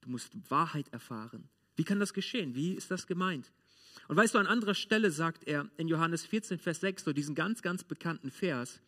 Du 0.00 0.10
musst 0.10 0.32
Wahrheit 0.50 0.88
erfahren. 0.92 1.48
Wie 1.76 1.84
kann 1.84 2.00
das 2.00 2.14
geschehen? 2.14 2.54
Wie 2.54 2.74
ist 2.74 2.90
das 2.90 3.06
gemeint? 3.06 3.52
Und 4.06 4.16
weißt 4.16 4.34
du, 4.34 4.38
an 4.38 4.46
anderer 4.46 4.74
Stelle 4.74 5.10
sagt 5.10 5.44
er 5.46 5.68
in 5.76 5.88
Johannes 5.88 6.24
14, 6.24 6.58
Vers 6.58 6.80
6, 6.80 7.04
so 7.04 7.12
diesen 7.12 7.34
ganz, 7.34 7.62
ganz 7.62 7.84
bekannten 7.84 8.30
Vers, 8.30 8.80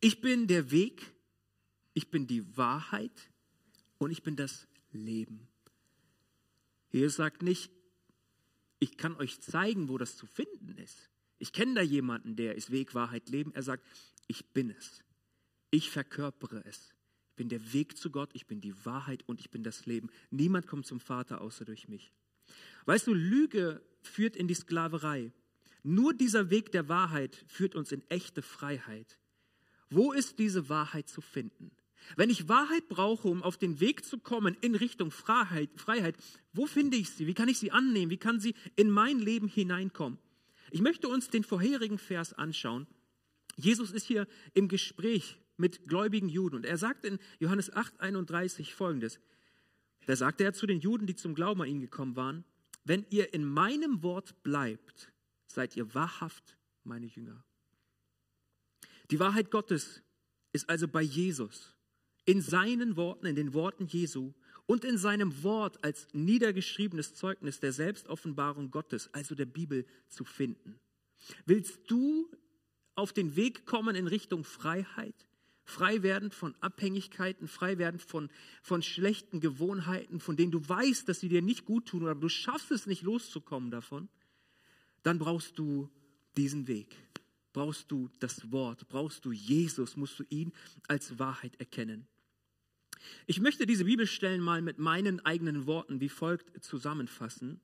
ich 0.00 0.20
bin 0.20 0.46
der 0.46 0.70
Weg, 0.70 1.12
ich 1.94 2.10
bin 2.10 2.26
die 2.26 2.56
Wahrheit 2.56 3.30
und 3.98 4.10
ich 4.10 4.22
bin 4.22 4.34
das 4.34 4.66
Leben. 4.92 5.46
Jesus 6.90 7.16
sagt 7.16 7.42
nicht, 7.42 7.70
ich 8.82 8.96
kann 8.96 9.14
euch 9.14 9.40
zeigen, 9.40 9.88
wo 9.88 9.96
das 9.96 10.16
zu 10.16 10.26
finden 10.26 10.76
ist. 10.76 11.08
Ich 11.38 11.52
kenne 11.52 11.74
da 11.74 11.82
jemanden, 11.82 12.34
der 12.34 12.56
ist 12.56 12.72
Weg, 12.72 12.96
Wahrheit, 12.96 13.28
Leben. 13.28 13.54
Er 13.54 13.62
sagt, 13.62 13.86
ich 14.26 14.44
bin 14.46 14.70
es. 14.70 15.04
Ich 15.70 15.88
verkörpere 15.88 16.64
es. 16.64 16.92
Ich 17.28 17.36
bin 17.36 17.48
der 17.48 17.72
Weg 17.72 17.96
zu 17.96 18.10
Gott, 18.10 18.30
ich 18.32 18.48
bin 18.48 18.60
die 18.60 18.74
Wahrheit 18.84 19.22
und 19.28 19.38
ich 19.38 19.50
bin 19.50 19.62
das 19.62 19.86
Leben. 19.86 20.10
Niemand 20.30 20.66
kommt 20.66 20.84
zum 20.84 20.98
Vater 20.98 21.42
außer 21.42 21.64
durch 21.64 21.86
mich. 21.86 22.12
Weißt 22.86 23.06
du, 23.06 23.14
Lüge 23.14 23.80
führt 24.00 24.34
in 24.34 24.48
die 24.48 24.54
Sklaverei. 24.54 25.30
Nur 25.84 26.12
dieser 26.12 26.50
Weg 26.50 26.72
der 26.72 26.88
Wahrheit 26.88 27.36
führt 27.46 27.76
uns 27.76 27.92
in 27.92 28.02
echte 28.10 28.42
Freiheit. 28.42 29.16
Wo 29.90 30.10
ist 30.10 30.40
diese 30.40 30.68
Wahrheit 30.68 31.08
zu 31.08 31.20
finden? 31.20 31.70
Wenn 32.16 32.30
ich 32.30 32.48
Wahrheit 32.48 32.88
brauche, 32.88 33.28
um 33.28 33.42
auf 33.42 33.56
den 33.56 33.80
Weg 33.80 34.04
zu 34.04 34.18
kommen 34.18 34.56
in 34.60 34.74
Richtung 34.74 35.10
Freiheit, 35.10 35.70
Freiheit, 35.76 36.16
wo 36.52 36.66
finde 36.66 36.96
ich 36.96 37.10
sie? 37.10 37.26
Wie 37.26 37.34
kann 37.34 37.48
ich 37.48 37.58
sie 37.58 37.70
annehmen? 37.70 38.10
Wie 38.10 38.18
kann 38.18 38.40
sie 38.40 38.54
in 38.76 38.90
mein 38.90 39.18
Leben 39.18 39.48
hineinkommen? 39.48 40.18
Ich 40.70 40.80
möchte 40.80 41.08
uns 41.08 41.28
den 41.28 41.44
vorherigen 41.44 41.98
Vers 41.98 42.32
anschauen. 42.32 42.86
Jesus 43.56 43.90
ist 43.92 44.06
hier 44.06 44.26
im 44.54 44.68
Gespräch 44.68 45.38
mit 45.56 45.86
gläubigen 45.86 46.28
Juden. 46.28 46.56
Und 46.56 46.66
er 46.66 46.78
sagt 46.78 47.04
in 47.04 47.18
Johannes 47.38 47.72
8, 47.72 48.00
31 48.00 48.74
folgendes. 48.74 49.20
Da 50.06 50.16
sagte 50.16 50.44
er 50.44 50.52
zu 50.52 50.66
den 50.66 50.80
Juden, 50.80 51.06
die 51.06 51.14
zum 51.14 51.34
Glauben 51.34 51.62
an 51.62 51.68
ihn 51.68 51.80
gekommen 51.80 52.16
waren, 52.16 52.44
wenn 52.84 53.06
ihr 53.10 53.32
in 53.32 53.44
meinem 53.44 54.02
Wort 54.02 54.42
bleibt, 54.42 55.12
seid 55.46 55.76
ihr 55.76 55.94
wahrhaft 55.94 56.56
meine 56.82 57.06
Jünger. 57.06 57.44
Die 59.10 59.20
Wahrheit 59.20 59.50
Gottes 59.50 60.02
ist 60.52 60.68
also 60.68 60.88
bei 60.88 61.02
Jesus, 61.02 61.74
in 62.24 62.40
seinen 62.40 62.96
Worten, 62.96 63.26
in 63.26 63.36
den 63.36 63.54
Worten 63.54 63.86
Jesu 63.86 64.32
und 64.66 64.84
in 64.84 64.96
seinem 64.96 65.42
Wort 65.42 65.82
als 65.84 66.06
niedergeschriebenes 66.12 67.14
Zeugnis 67.14 67.60
der 67.60 67.72
Selbstoffenbarung 67.72 68.70
Gottes, 68.70 69.12
also 69.12 69.34
der 69.34 69.46
Bibel, 69.46 69.86
zu 70.08 70.24
finden. 70.24 70.78
Willst 71.46 71.80
du 71.88 72.30
auf 72.94 73.12
den 73.12 73.36
Weg 73.36 73.66
kommen 73.66 73.96
in 73.96 74.06
Richtung 74.06 74.44
Freiheit? 74.44 75.26
Frei 75.64 76.02
werden 76.02 76.30
von 76.30 76.54
Abhängigkeiten, 76.60 77.46
frei 77.46 77.78
werden 77.78 78.00
von, 78.00 78.30
von 78.62 78.82
schlechten 78.82 79.40
Gewohnheiten, 79.40 80.18
von 80.20 80.36
denen 80.36 80.50
du 80.50 80.68
weißt, 80.68 81.08
dass 81.08 81.20
sie 81.20 81.28
dir 81.28 81.42
nicht 81.42 81.64
gut 81.64 81.86
tun 81.86 82.02
oder 82.02 82.14
du 82.14 82.28
schaffst 82.28 82.70
es 82.72 82.86
nicht 82.86 83.02
loszukommen 83.02 83.70
davon, 83.70 84.08
dann 85.02 85.18
brauchst 85.18 85.58
du 85.58 85.88
diesen 86.36 86.66
Weg, 86.66 86.96
brauchst 87.52 87.90
du 87.90 88.10
das 88.18 88.50
Wort, 88.50 88.88
brauchst 88.88 89.24
du 89.24 89.32
Jesus, 89.32 89.96
musst 89.96 90.18
du 90.18 90.24
ihn 90.30 90.52
als 90.88 91.18
Wahrheit 91.18 91.58
erkennen. 91.60 92.06
Ich 93.26 93.40
möchte 93.40 93.66
diese 93.66 93.84
Bibelstellen 93.84 94.40
mal 94.40 94.62
mit 94.62 94.78
meinen 94.78 95.20
eigenen 95.24 95.66
Worten 95.66 96.00
wie 96.00 96.08
folgt 96.08 96.64
zusammenfassen. 96.64 97.60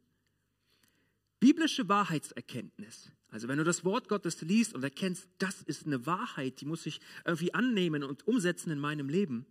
Biblische 1.41 1.89
Wahrheitserkenntnis. 1.89 3.13
Also 3.31 3.49
wenn 3.49 3.59
du 3.59 3.65
das 3.65 3.85
Wort 3.85 4.09
Gottes 4.09 4.41
liest 4.43 4.75
und 4.75 4.83
erkennst, 4.83 5.29
das 5.39 5.63
ist 5.63 5.87
eine 5.87 6.07
Wahrheit, 6.07 6.61
die 6.61 6.67
muss 6.67 6.87
ich 6.87 7.01
irgendwie 7.25 7.55
annehmen 7.55 8.03
und 8.03 8.27
umsetzen 8.27 8.71
in 8.71 8.79
meinem 8.79 9.09
Leben, 9.09 9.47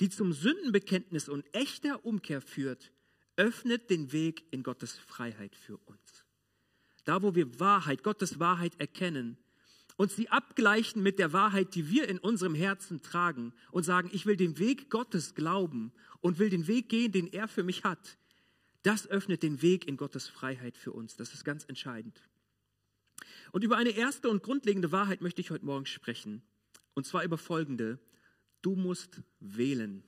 die 0.00 0.10
zum 0.10 0.32
Sündenbekenntnis 0.32 1.28
und 1.28 1.44
echter 1.54 2.04
Umkehr 2.04 2.40
führt, 2.40 2.92
öffnet 3.36 3.90
den 3.90 4.12
Weg 4.12 4.44
in 4.50 4.62
Gottes 4.62 4.98
Freiheit 4.98 5.56
für 5.56 5.78
uns. 5.78 6.24
Da, 7.04 7.22
wo 7.22 7.34
wir 7.34 7.58
Wahrheit, 7.60 8.02
Gottes 8.02 8.38
Wahrheit 8.38 8.78
erkennen 8.78 9.38
und 10.02 10.10
sie 10.10 10.28
abgleichen 10.30 11.00
mit 11.00 11.20
der 11.20 11.32
Wahrheit, 11.32 11.76
die 11.76 11.88
wir 11.88 12.08
in 12.08 12.18
unserem 12.18 12.56
Herzen 12.56 13.02
tragen 13.02 13.52
und 13.70 13.84
sagen, 13.84 14.10
ich 14.12 14.26
will 14.26 14.36
den 14.36 14.58
Weg 14.58 14.90
Gottes 14.90 15.36
glauben 15.36 15.92
und 16.20 16.40
will 16.40 16.50
den 16.50 16.66
Weg 16.66 16.88
gehen, 16.88 17.12
den 17.12 17.32
er 17.32 17.46
für 17.46 17.62
mich 17.62 17.84
hat, 17.84 18.18
das 18.82 19.06
öffnet 19.06 19.44
den 19.44 19.62
Weg 19.62 19.86
in 19.86 19.96
Gottes 19.96 20.26
Freiheit 20.26 20.76
für 20.76 20.90
uns. 20.90 21.14
Das 21.14 21.32
ist 21.34 21.44
ganz 21.44 21.64
entscheidend. 21.66 22.20
Und 23.52 23.62
über 23.62 23.76
eine 23.76 23.90
erste 23.90 24.28
und 24.28 24.42
grundlegende 24.42 24.90
Wahrheit 24.90 25.20
möchte 25.20 25.40
ich 25.40 25.52
heute 25.52 25.66
Morgen 25.66 25.86
sprechen. 25.86 26.42
Und 26.94 27.06
zwar 27.06 27.22
über 27.22 27.38
folgende. 27.38 28.00
Du 28.60 28.74
musst 28.74 29.22
wählen. 29.38 30.02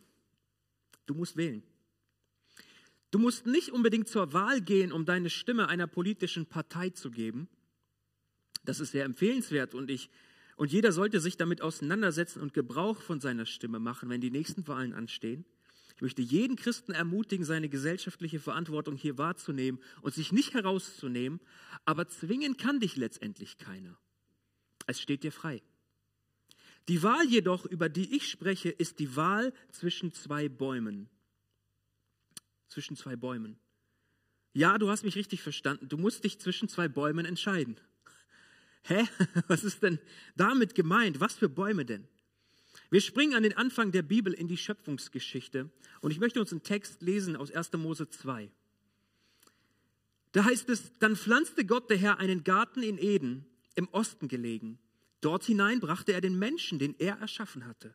Du 1.07 1.15
musst 1.15 1.37
wählen. 1.37 1.63
Du 3.13 3.21
musst 3.21 3.47
nicht 3.47 3.71
unbedingt 3.71 4.09
zur 4.09 4.33
Wahl 4.33 4.61
gehen, 4.61 4.91
um 4.91 5.05
deine 5.05 5.31
Stimme 5.31 5.69
einer 5.69 5.87
politischen 5.87 6.47
Partei 6.47 6.91
zu 6.91 7.13
geben. 7.13 7.49
Das 8.65 8.81
ist 8.81 8.93
sehr 8.93 9.05
empfehlenswert 9.05 9.75
und 9.75 9.91
ich 9.91 10.11
und 10.57 10.71
jeder 10.73 10.93
sollte 10.93 11.21
sich 11.21 11.37
damit 11.37 11.63
auseinandersetzen 11.63 12.41
und 12.41 12.55
Gebrauch 12.55 13.01
von 13.01 13.21
seiner 13.21 13.47
Stimme 13.47 13.81
machen, 13.81 14.09
wenn 14.09 14.21
die 14.21 14.31
nächsten 14.31 14.67
Wahlen 14.69 14.93
anstehen. 14.93 15.45
Ich 15.97 16.03
möchte 16.03 16.23
jeden 16.23 16.57
Christen 16.57 16.93
ermutigen, 16.93 17.45
seine 17.45 17.69
gesellschaftliche 17.69 18.41
Verantwortung 18.41 18.97
hier 18.97 19.17
wahrzunehmen 19.17 19.81
und 20.03 20.15
sich 20.15 20.33
nicht 20.33 20.55
herauszunehmen, 20.55 21.41
aber 21.85 22.09
zwingen 22.09 22.57
kann 22.57 22.81
dich 22.81 22.97
letztendlich 22.97 23.59
keiner. 23.59 23.97
Es 24.87 25.01
steht 25.01 25.23
dir 25.23 25.33
frei. 25.33 25.63
Die 26.89 27.03
Wahl 27.03 27.25
jedoch, 27.27 27.65
über 27.65 27.89
die 27.89 28.15
ich 28.15 28.29
spreche, 28.29 28.69
ist 28.69 28.99
die 28.99 29.17
Wahl 29.17 29.53
zwischen 29.71 30.13
zwei 30.13 30.49
Bäumen. 30.49 31.09
Zwischen 32.69 32.97
zwei 32.97 33.17
Bäumen. 33.17 33.57
Ja, 34.53 34.79
du 34.79 34.91
hast 34.91 35.05
mich 35.05 35.17
richtig 35.17 35.43
verstanden. 35.43 35.89
Du 35.89 35.97
musst 35.97 36.25
dich 36.25 36.39
zwischen 36.41 36.69
zwei 36.69 36.89
Bäumen 36.89 37.25
entscheiden. 37.25 37.77
Hä? 38.85 39.05
Was 39.49 39.65
ist 39.65 39.83
denn 39.83 39.99
damit 40.37 40.75
gemeint? 40.75 41.21
Was 41.21 41.35
für 41.35 41.49
Bäume 41.49 41.85
denn? 41.85 42.07
Wir 42.91 43.01
springen 43.01 43.35
an 43.35 43.43
den 43.43 43.57
Anfang 43.57 43.93
der 43.93 44.03
Bibel 44.03 44.33
in 44.33 44.47
die 44.47 44.57
Schöpfungsgeschichte 44.57 45.71
und 46.01 46.11
ich 46.11 46.21
möchte 46.21 46.41
uns 46.41 46.53
einen 46.53 46.63
Text 46.63 47.03
lesen 47.03 47.37
aus 47.37 47.51
1. 47.51 47.73
Mose 47.73 48.09
2. 48.09 48.51
Da 50.33 50.45
heißt 50.45 50.69
es, 50.69 50.93
dann 50.99 51.17
pflanzte 51.17 51.65
Gott 51.65 51.89
der 51.89 51.97
Herr 51.97 52.19
einen 52.19 52.45
Garten 52.45 52.83
in 52.83 52.99
Eden, 52.99 53.47
im 53.75 53.89
Osten 53.89 54.29
gelegen. 54.29 54.79
Dort 55.23 55.45
hinein 55.45 55.81
brachte 55.81 56.13
er 56.13 56.21
den 56.21 56.39
Menschen, 56.39 56.79
den 56.79 56.95
er 56.99 57.17
erschaffen 57.19 57.65
hatte. 57.67 57.95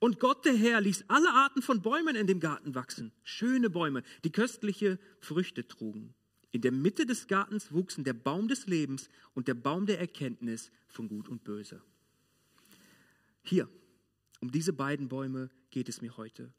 Und 0.00 0.18
Gott 0.18 0.44
der 0.44 0.56
Herr 0.56 0.80
ließ 0.80 1.04
alle 1.06 1.30
Arten 1.30 1.62
von 1.62 1.82
Bäumen 1.82 2.16
in 2.16 2.26
dem 2.26 2.40
Garten 2.40 2.74
wachsen, 2.74 3.12
schöne 3.22 3.70
Bäume, 3.70 4.02
die 4.24 4.32
köstliche 4.32 4.98
Früchte 5.20 5.68
trugen. 5.68 6.15
In 6.52 6.62
der 6.62 6.72
Mitte 6.72 7.06
des 7.06 7.26
Gartens 7.26 7.72
wuchsen 7.72 8.04
der 8.04 8.14
Baum 8.14 8.48
des 8.48 8.66
Lebens 8.66 9.08
und 9.34 9.48
der 9.48 9.54
Baum 9.54 9.86
der 9.86 9.98
Erkenntnis 9.98 10.70
von 10.88 11.08
Gut 11.08 11.28
und 11.28 11.44
Böse. 11.44 11.82
Hier, 13.42 13.68
um 14.40 14.50
diese 14.50 14.72
beiden 14.72 15.08
Bäume 15.08 15.50
geht 15.70 15.88
es 15.88 16.00
mir 16.00 16.16
heute. 16.16 16.52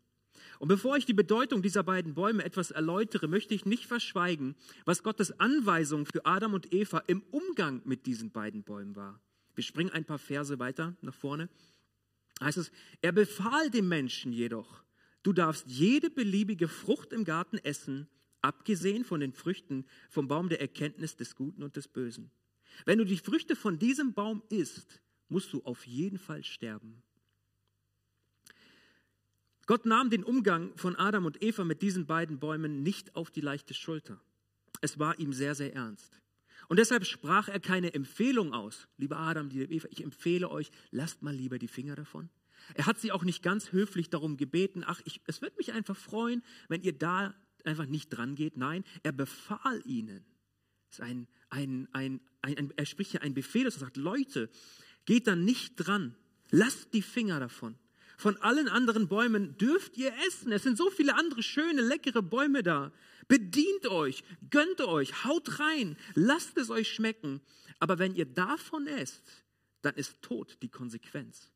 Und 0.60 0.68
bevor 0.68 0.98
ich 0.98 1.06
die 1.06 1.14
Bedeutung 1.14 1.62
dieser 1.62 1.84
beiden 1.84 2.14
Bäume 2.14 2.44
etwas 2.44 2.72
erläutere, 2.72 3.28
möchte 3.28 3.54
ich 3.54 3.66
nicht 3.66 3.86
verschweigen, 3.86 4.56
was 4.86 5.04
Gottes 5.04 5.40
Anweisung 5.40 6.06
für 6.06 6.26
Adam 6.26 6.54
und 6.54 6.74
Eva 6.74 7.00
im 7.08 7.24
Umgang 7.32 7.82
mit 7.86 8.06
diesen 8.06 8.32
beiden 8.32 8.64
Bäumen 8.64 8.96
war. 8.96 9.20
Wir 9.56 9.64
springen 9.64 9.92
ein 9.92 10.06
paar 10.06 10.20
Verse 10.20 10.60
weiter 10.60 10.96
nach 11.02 11.16
vorne. 11.16 11.50
Heißt 12.40 12.58
es, 12.58 12.72
er 13.02 13.12
befahl 13.12 13.72
dem 13.72 13.88
Menschen 13.88 14.32
jedoch, 14.32 14.84
du 15.24 15.34
darfst 15.34 15.68
jede 15.68 16.10
beliebige 16.10 16.68
Frucht 16.68 17.14
im 17.14 17.24
Garten 17.24 17.58
essen, 17.58 18.08
abgesehen 18.42 19.04
von 19.04 19.20
den 19.20 19.34
Früchten 19.34 19.86
vom 20.10 20.28
Baum 20.28 20.50
der 20.50 20.62
Erkenntnis 20.62 21.16
des 21.16 21.36
Guten 21.36 21.64
und 21.64 21.76
des 21.76 21.88
Bösen. 21.88 22.32
Wenn 22.86 23.00
du 23.00 23.06
die 23.06 23.18
Früchte 23.18 23.56
von 23.56 23.80
diesem 23.80 24.14
Baum 24.14 24.44
isst, 24.50 25.02
musst 25.30 25.52
du 25.54 25.64
auf 25.64 25.86
jeden 25.88 26.20
Fall 26.20 26.44
sterben. 26.44 27.02
Gott 29.66 29.86
nahm 29.86 30.10
den 30.10 30.24
Umgang 30.24 30.78
von 30.78 30.96
Adam 30.96 31.26
und 31.26 31.44
Eva 31.44 31.66
mit 31.66 31.82
diesen 31.82 32.06
beiden 32.06 32.40
Bäumen 32.40 32.84
nicht 32.84 33.16
auf 33.16 33.32
die 33.32 33.42
leichte 33.42 33.74
Schulter. 33.74 34.22
Es 34.80 34.98
war 34.98 35.20
ihm 35.20 35.34
sehr, 35.34 35.56
sehr 35.56 35.76
ernst. 35.76 36.22
Und 36.70 36.80
deshalb 36.80 37.06
sprach 37.06 37.50
er 37.50 37.60
keine 37.60 37.94
Empfehlung 37.94 38.54
aus. 38.54 38.88
Lieber 38.98 39.18
Adam, 39.18 39.50
liebe 39.50 39.74
Eva, 39.74 39.88
ich 39.92 40.04
empfehle 40.04 40.50
euch, 40.50 40.72
lasst 40.92 41.22
mal 41.22 41.36
lieber 41.36 41.60
die 41.60 41.68
Finger 41.68 41.96
davon. 41.96 42.30
Er 42.74 42.86
hat 42.86 43.00
sie 43.00 43.12
auch 43.12 43.24
nicht 43.24 43.44
ganz 43.44 43.72
höflich 43.72 44.10
darum 44.10 44.38
gebeten, 44.38 44.84
ach, 44.86 45.02
ich, 45.06 45.22
es 45.26 45.42
wird 45.42 45.58
mich 45.58 45.74
einfach 45.74 45.96
freuen, 45.96 46.44
wenn 46.68 46.82
ihr 46.82 46.94
da 46.94 47.36
einfach 47.68 47.86
nicht 47.86 48.10
dran 48.10 48.36
geht. 48.36 48.58
Nein, 48.58 48.84
er 49.04 49.12
befahl 49.12 49.82
ihnen. 49.86 50.26
Ein, 51.00 51.28
ein, 51.50 51.88
ein, 51.92 52.22
er 52.76 52.86
spricht 52.86 53.12
hier 53.12 53.22
ein 53.22 53.34
Befehl, 53.34 53.66
dass 53.66 53.76
er 53.76 53.82
sagt, 53.82 53.98
Leute, 53.98 54.50
geht 55.06 55.28
da 55.28 55.36
nicht 55.36 55.76
dran. 55.76 56.16
Lasst 56.50 56.94
die 56.94 57.02
Finger 57.02 57.40
davon. 57.40 57.76
Von 58.18 58.38
allen 58.38 58.68
anderen 58.68 59.08
Bäumen 59.08 59.58
dürft 59.58 59.96
ihr 59.98 60.12
essen. 60.28 60.52
Es 60.52 60.64
sind 60.64 60.78
so 60.78 60.90
viele 60.90 61.16
andere 61.16 61.44
schöne, 61.44 61.82
leckere 61.82 62.24
Bäume 62.24 62.64
da. 62.64 62.92
Bedient 63.28 63.86
euch, 63.88 64.24
gönnt 64.50 64.82
euch, 64.82 65.26
haut 65.26 65.60
rein, 65.60 65.98
lasst 66.16 66.58
es 66.58 66.70
euch 66.70 66.92
schmecken. 66.92 67.42
Aber 67.80 68.00
wenn 68.00 68.16
ihr 68.16 68.26
davon 68.26 68.88
esst, 68.88 69.22
dann 69.82 69.96
ist 69.96 70.22
Tod 70.22 70.58
die 70.62 70.70
Konsequenz. 70.70 71.52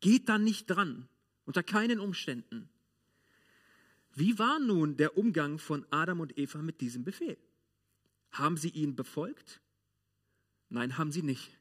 Geht 0.00 0.28
da 0.28 0.38
nicht 0.38 0.66
dran, 0.66 1.08
unter 1.44 1.62
keinen 1.62 2.00
Umständen. 2.00 2.68
Wie 4.14 4.38
war 4.38 4.58
nun 4.58 4.96
der 4.96 5.16
Umgang 5.16 5.58
von 5.58 5.86
Adam 5.90 6.20
und 6.20 6.38
Eva 6.38 6.60
mit 6.60 6.80
diesem 6.80 7.04
Befehl? 7.04 7.38
Haben 8.30 8.56
sie 8.56 8.68
ihn 8.68 8.94
befolgt? 8.94 9.60
Nein, 10.68 10.98
haben 10.98 11.12
sie 11.12 11.22
nicht. 11.22 11.58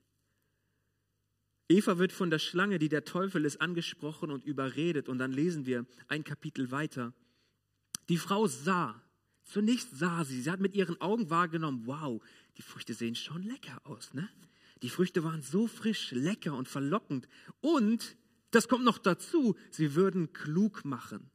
Eva 1.70 1.98
wird 1.98 2.12
von 2.12 2.30
der 2.30 2.40
Schlange, 2.40 2.80
die 2.80 2.90
der 2.90 3.06
Teufel 3.06 3.46
ist, 3.46 3.62
angesprochen 3.62 4.32
und 4.32 4.44
überredet. 4.44 5.08
Und 5.08 5.20
dann 5.20 5.32
lesen 5.32 5.66
wir 5.66 5.86
ein 6.08 6.24
Kapitel 6.24 6.72
weiter. 6.72 7.14
Die 8.10 8.18
Frau 8.18 8.48
sah, 8.48 9.02
zunächst 9.44 9.98
sah 9.98 10.26
sie, 10.26 10.42
sie 10.42 10.52
hat 10.52 10.60
mit 10.60 10.76
ihren 10.76 11.00
Augen 11.00 11.30
wahrgenommen, 11.30 11.84
wow, 11.86 12.22
die 12.58 12.62
Früchte 12.62 12.94
sehen 12.94 13.16
schon 13.16 13.44
lecker 13.44 13.80
aus, 13.86 14.14
ne? 14.14 14.28
Die 14.82 14.90
Früchte 14.90 15.24
waren 15.24 15.42
so 15.42 15.68
frisch, 15.68 16.12
lecker 16.12 16.56
und 16.56 16.68
verlockend. 16.68 17.28
Und, 17.62 18.18
das 18.50 18.68
kommt 18.68 18.84
noch 18.84 18.98
dazu, 18.98 19.56
sie 19.70 19.96
würden 19.96 20.34
klug 20.34 20.84
machen. 20.84 21.30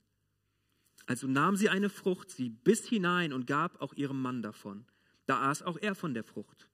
Also 1.07 1.29
nahm 1.29 1.57
sie 1.57 1.69
eine 1.69 1.89
Frucht, 1.89 2.31
sie 2.31 2.51
biss 2.51 2.87
hinein 2.89 3.33
und 3.33 3.47
gab 3.47 3.81
auch 3.81 3.95
ihrem 3.95 4.21
Mann 4.21 4.43
davon. 4.43 4.85
Da 5.27 5.51
aß 5.51 5.63
auch 5.63 5.79
er 5.81 5.95
von 5.95 6.15
der 6.15 6.25
Frucht. 6.25 6.69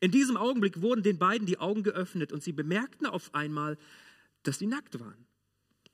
In 0.00 0.10
diesem 0.10 0.36
Augenblick 0.36 0.80
wurden 0.80 1.02
den 1.02 1.18
beiden 1.18 1.46
die 1.46 1.58
Augen 1.58 1.82
geöffnet 1.82 2.32
und 2.32 2.42
sie 2.42 2.52
bemerkten 2.52 3.06
auf 3.06 3.34
einmal, 3.34 3.78
dass 4.42 4.58
sie 4.58 4.66
nackt 4.66 4.98
waren. 5.00 5.26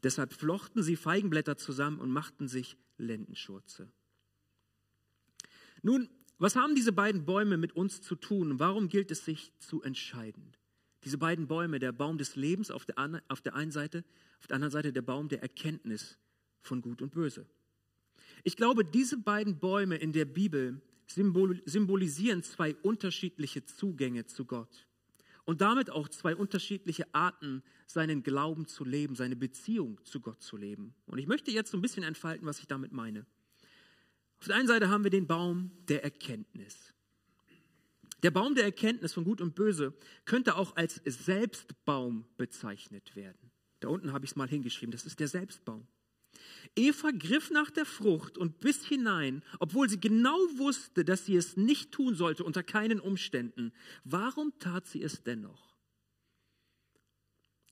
Deshalb 0.03 0.33
flochten 0.33 0.83
sie 0.83 0.97
Feigenblätter 0.97 1.57
zusammen 1.57 1.99
und 1.99 2.11
machten 2.11 2.49
sich 2.49 2.77
Lendenschurze. 2.97 3.91
Nun, 5.83 6.09
was 6.39 6.57
haben 6.57 6.75
diese 6.75 6.93
beiden 6.93 7.27
Bäume 7.27 7.57
mit 7.57 7.75
uns 7.75 8.01
zu 8.01 8.15
tun? 8.15 8.59
Warum 8.59 8.89
gilt 8.89 9.11
es 9.11 9.25
sich 9.25 9.53
zu 9.59 9.83
entscheiden? 9.83 10.57
Diese 11.05 11.19
beiden 11.19 11.49
Bäume, 11.49 11.79
der 11.79 11.93
Baum 11.93 12.19
des 12.19 12.37
Lebens 12.37 12.71
auf 12.71 12.85
der, 12.85 13.23
auf 13.29 13.41
der 13.41 13.55
einen 13.55 13.71
Seite, 13.71 14.05
auf 14.39 14.47
der 14.47 14.57
anderen 14.57 14.73
Seite 14.73 14.93
der 14.93 15.03
Baum 15.03 15.29
der 15.29 15.43
Erkenntnis 15.43 16.19
von 16.63 16.83
Gut 16.83 17.03
und 17.03 17.13
Böse. 17.13 17.47
Ich 18.45 18.57
glaube, 18.57 18.85
diese 18.85 19.19
beiden 19.19 19.59
Bäume 19.59 19.97
in 19.97 20.13
der 20.13 20.25
Bibel 20.25 20.81
symbolisieren 21.07 22.43
zwei 22.43 22.75
unterschiedliche 22.77 23.65
Zugänge 23.65 24.27
zu 24.27 24.45
Gott 24.45 24.87
und 25.45 25.61
damit 25.61 25.91
auch 25.91 26.09
zwei 26.09 26.37
unterschiedliche 26.37 27.13
Arten, 27.13 27.63
seinen 27.87 28.23
Glauben 28.23 28.67
zu 28.67 28.85
leben, 28.85 29.17
seine 29.17 29.35
Beziehung 29.35 29.99
zu 30.05 30.21
Gott 30.21 30.43
zu 30.43 30.57
leben. 30.57 30.95
Und 31.07 31.19
ich 31.19 31.27
möchte 31.27 31.51
jetzt 31.51 31.73
so 31.73 31.79
ein 31.79 31.83
bisschen 31.83 32.05
entfalten, 32.05 32.47
was 32.47 32.61
ich 32.61 32.69
damit 32.69 32.93
meine. 32.93 33.27
Auf 34.39 34.47
der 34.47 34.57
einen 34.57 34.69
Seite 34.69 34.89
haben 34.89 35.03
wir 35.03 35.11
den 35.11 35.27
Baum 35.27 35.73
der 35.89 36.05
Erkenntnis. 36.05 36.95
Der 38.23 38.31
Baum 38.31 38.55
der 38.55 38.65
Erkenntnis 38.65 39.13
von 39.13 39.25
Gut 39.25 39.41
und 39.41 39.55
Böse 39.55 39.95
könnte 40.25 40.57
auch 40.57 40.77
als 40.77 41.01
Selbstbaum 41.05 42.27
bezeichnet 42.37 43.17
werden. 43.17 43.51
Da 43.81 43.89
unten 43.89 44.13
habe 44.13 44.25
ich 44.25 44.33
es 44.33 44.37
mal 44.37 44.49
hingeschrieben, 44.49 44.93
das 44.93 45.07
ist 45.07 45.21
der 45.21 45.29
Selbstbaum. 45.29 45.87
Eva 46.77 47.11
griff 47.11 47.51
nach 47.51 47.71
der 47.71 47.87
Frucht 47.87 48.39
und 48.39 48.61
biss 48.61 48.85
hinein, 48.85 49.43
obwohl 49.59 49.89
sie 49.89 50.01
genau 50.01 50.37
wusste, 50.57 51.05
dass 51.05 51.27
sie 51.27 51.37
es 51.37 51.57
nicht 51.57 51.93
tun 51.93 52.15
sollte 52.15 52.45
unter 52.45 52.63
keinen 52.63 53.01
Umständen. 53.01 53.73
Warum 54.05 54.57
tat 54.59 54.87
sie 54.87 55.03
es 55.03 55.23
dennoch? 55.23 55.75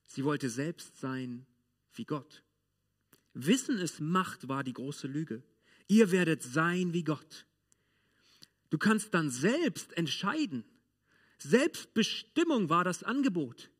Sie 0.06 0.24
wollte 0.24 0.50
selbst 0.50 0.98
sein 0.98 1.46
wie 1.94 2.04
Gott. 2.04 2.42
Wissen 3.34 3.78
es 3.78 4.00
Macht 4.00 4.48
war 4.48 4.64
die 4.64 4.72
große 4.72 5.06
Lüge. 5.06 5.42
Ihr 5.86 6.10
werdet 6.10 6.42
sein 6.42 6.92
wie 6.92 7.04
Gott. 7.04 7.46
Du 8.70 8.78
kannst 8.78 9.14
dann 9.14 9.30
selbst 9.30 9.96
entscheiden. 9.96 10.64
Selbstbestimmung 11.38 12.68
war 12.68 12.84
das 12.84 13.02
Angebot. 13.02 13.70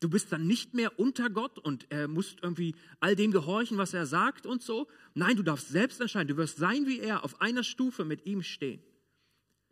Du 0.00 0.10
bist 0.10 0.30
dann 0.30 0.46
nicht 0.46 0.74
mehr 0.74 0.98
unter 0.98 1.30
Gott 1.30 1.58
und 1.58 1.86
er 1.90 2.06
musst 2.06 2.40
irgendwie 2.42 2.74
all 3.00 3.16
dem 3.16 3.30
gehorchen, 3.30 3.78
was 3.78 3.94
er 3.94 4.06
sagt 4.06 4.44
und 4.44 4.62
so. 4.62 4.88
Nein, 5.14 5.36
du 5.36 5.42
darfst 5.42 5.68
selbst 5.68 6.00
entscheiden. 6.00 6.28
Du 6.28 6.36
wirst 6.36 6.58
sein 6.58 6.86
wie 6.86 7.00
er, 7.00 7.24
auf 7.24 7.40
einer 7.40 7.64
Stufe 7.64 8.04
mit 8.04 8.26
ihm 8.26 8.42
stehen. 8.42 8.82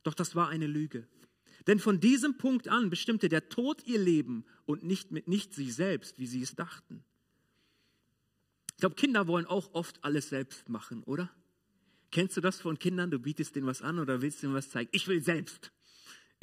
Doch 0.02 0.14
das 0.14 0.35
war 0.35 0.49
eine 0.49 0.66
Lüge. 0.66 1.07
Denn 1.66 1.78
von 1.78 2.00
diesem 2.00 2.37
Punkt 2.38 2.69
an 2.69 2.90
bestimmte 2.90 3.28
der 3.28 3.49
Tod 3.49 3.87
ihr 3.87 3.99
Leben 3.99 4.45
und 4.66 4.83
nicht, 4.83 5.11
mit, 5.11 5.28
nicht 5.28 5.54
sie 5.54 5.71
selbst, 5.71 6.19
wie 6.19 6.26
sie 6.26 6.43
es 6.43 6.54
dachten. 6.54 7.04
Ich 8.73 8.78
glaube, 8.78 8.97
Kinder 8.97 9.26
wollen 9.28 9.47
auch 9.47 9.73
oft 9.73 10.02
alles 10.04 10.31
selbst 10.31 10.69
machen, 10.69 11.02
oder? 11.04 11.31
Kennst 12.11 12.37
du 12.37 12.40
das 12.40 12.61
von 12.61 12.78
Kindern? 12.78 13.11
Du 13.11 13.19
bietest 13.19 13.57
denen 13.57 13.66
was 13.66 13.83
an 13.83 13.99
oder 13.99 14.23
willst 14.23 14.43
denen 14.43 14.54
was 14.54 14.71
zeigen? 14.71 14.90
Ich 14.93 15.07
will 15.09 15.23
selbst. 15.23 15.73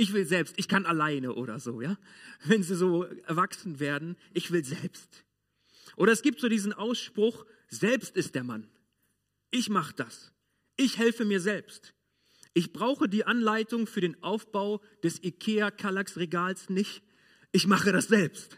Ich 0.01 0.13
will 0.13 0.25
selbst. 0.25 0.55
Ich 0.57 0.67
kann 0.67 0.87
alleine 0.87 1.35
oder 1.35 1.59
so, 1.59 1.79
ja? 1.79 1.95
Wenn 2.43 2.63
sie 2.63 2.75
so 2.75 3.03
erwachsen 3.03 3.79
werden, 3.79 4.17
ich 4.33 4.49
will 4.49 4.65
selbst. 4.65 5.23
Oder 5.95 6.11
es 6.11 6.23
gibt 6.23 6.39
so 6.39 6.49
diesen 6.49 6.73
Ausspruch, 6.73 7.45
selbst 7.67 8.17
ist 8.17 8.33
der 8.33 8.43
Mann. 8.43 8.67
Ich 9.51 9.69
mache 9.69 9.93
das. 9.93 10.31
Ich 10.75 10.97
helfe 10.97 11.23
mir 11.23 11.39
selbst. 11.39 11.93
Ich 12.55 12.73
brauche 12.73 13.07
die 13.07 13.25
Anleitung 13.25 13.85
für 13.85 14.01
den 14.01 14.23
Aufbau 14.23 14.81
des 15.03 15.23
IKEA 15.23 15.69
Kallax 15.69 16.17
Regals 16.17 16.71
nicht. 16.71 17.03
Ich 17.51 17.67
mache 17.67 17.91
das 17.91 18.07
selbst. 18.07 18.57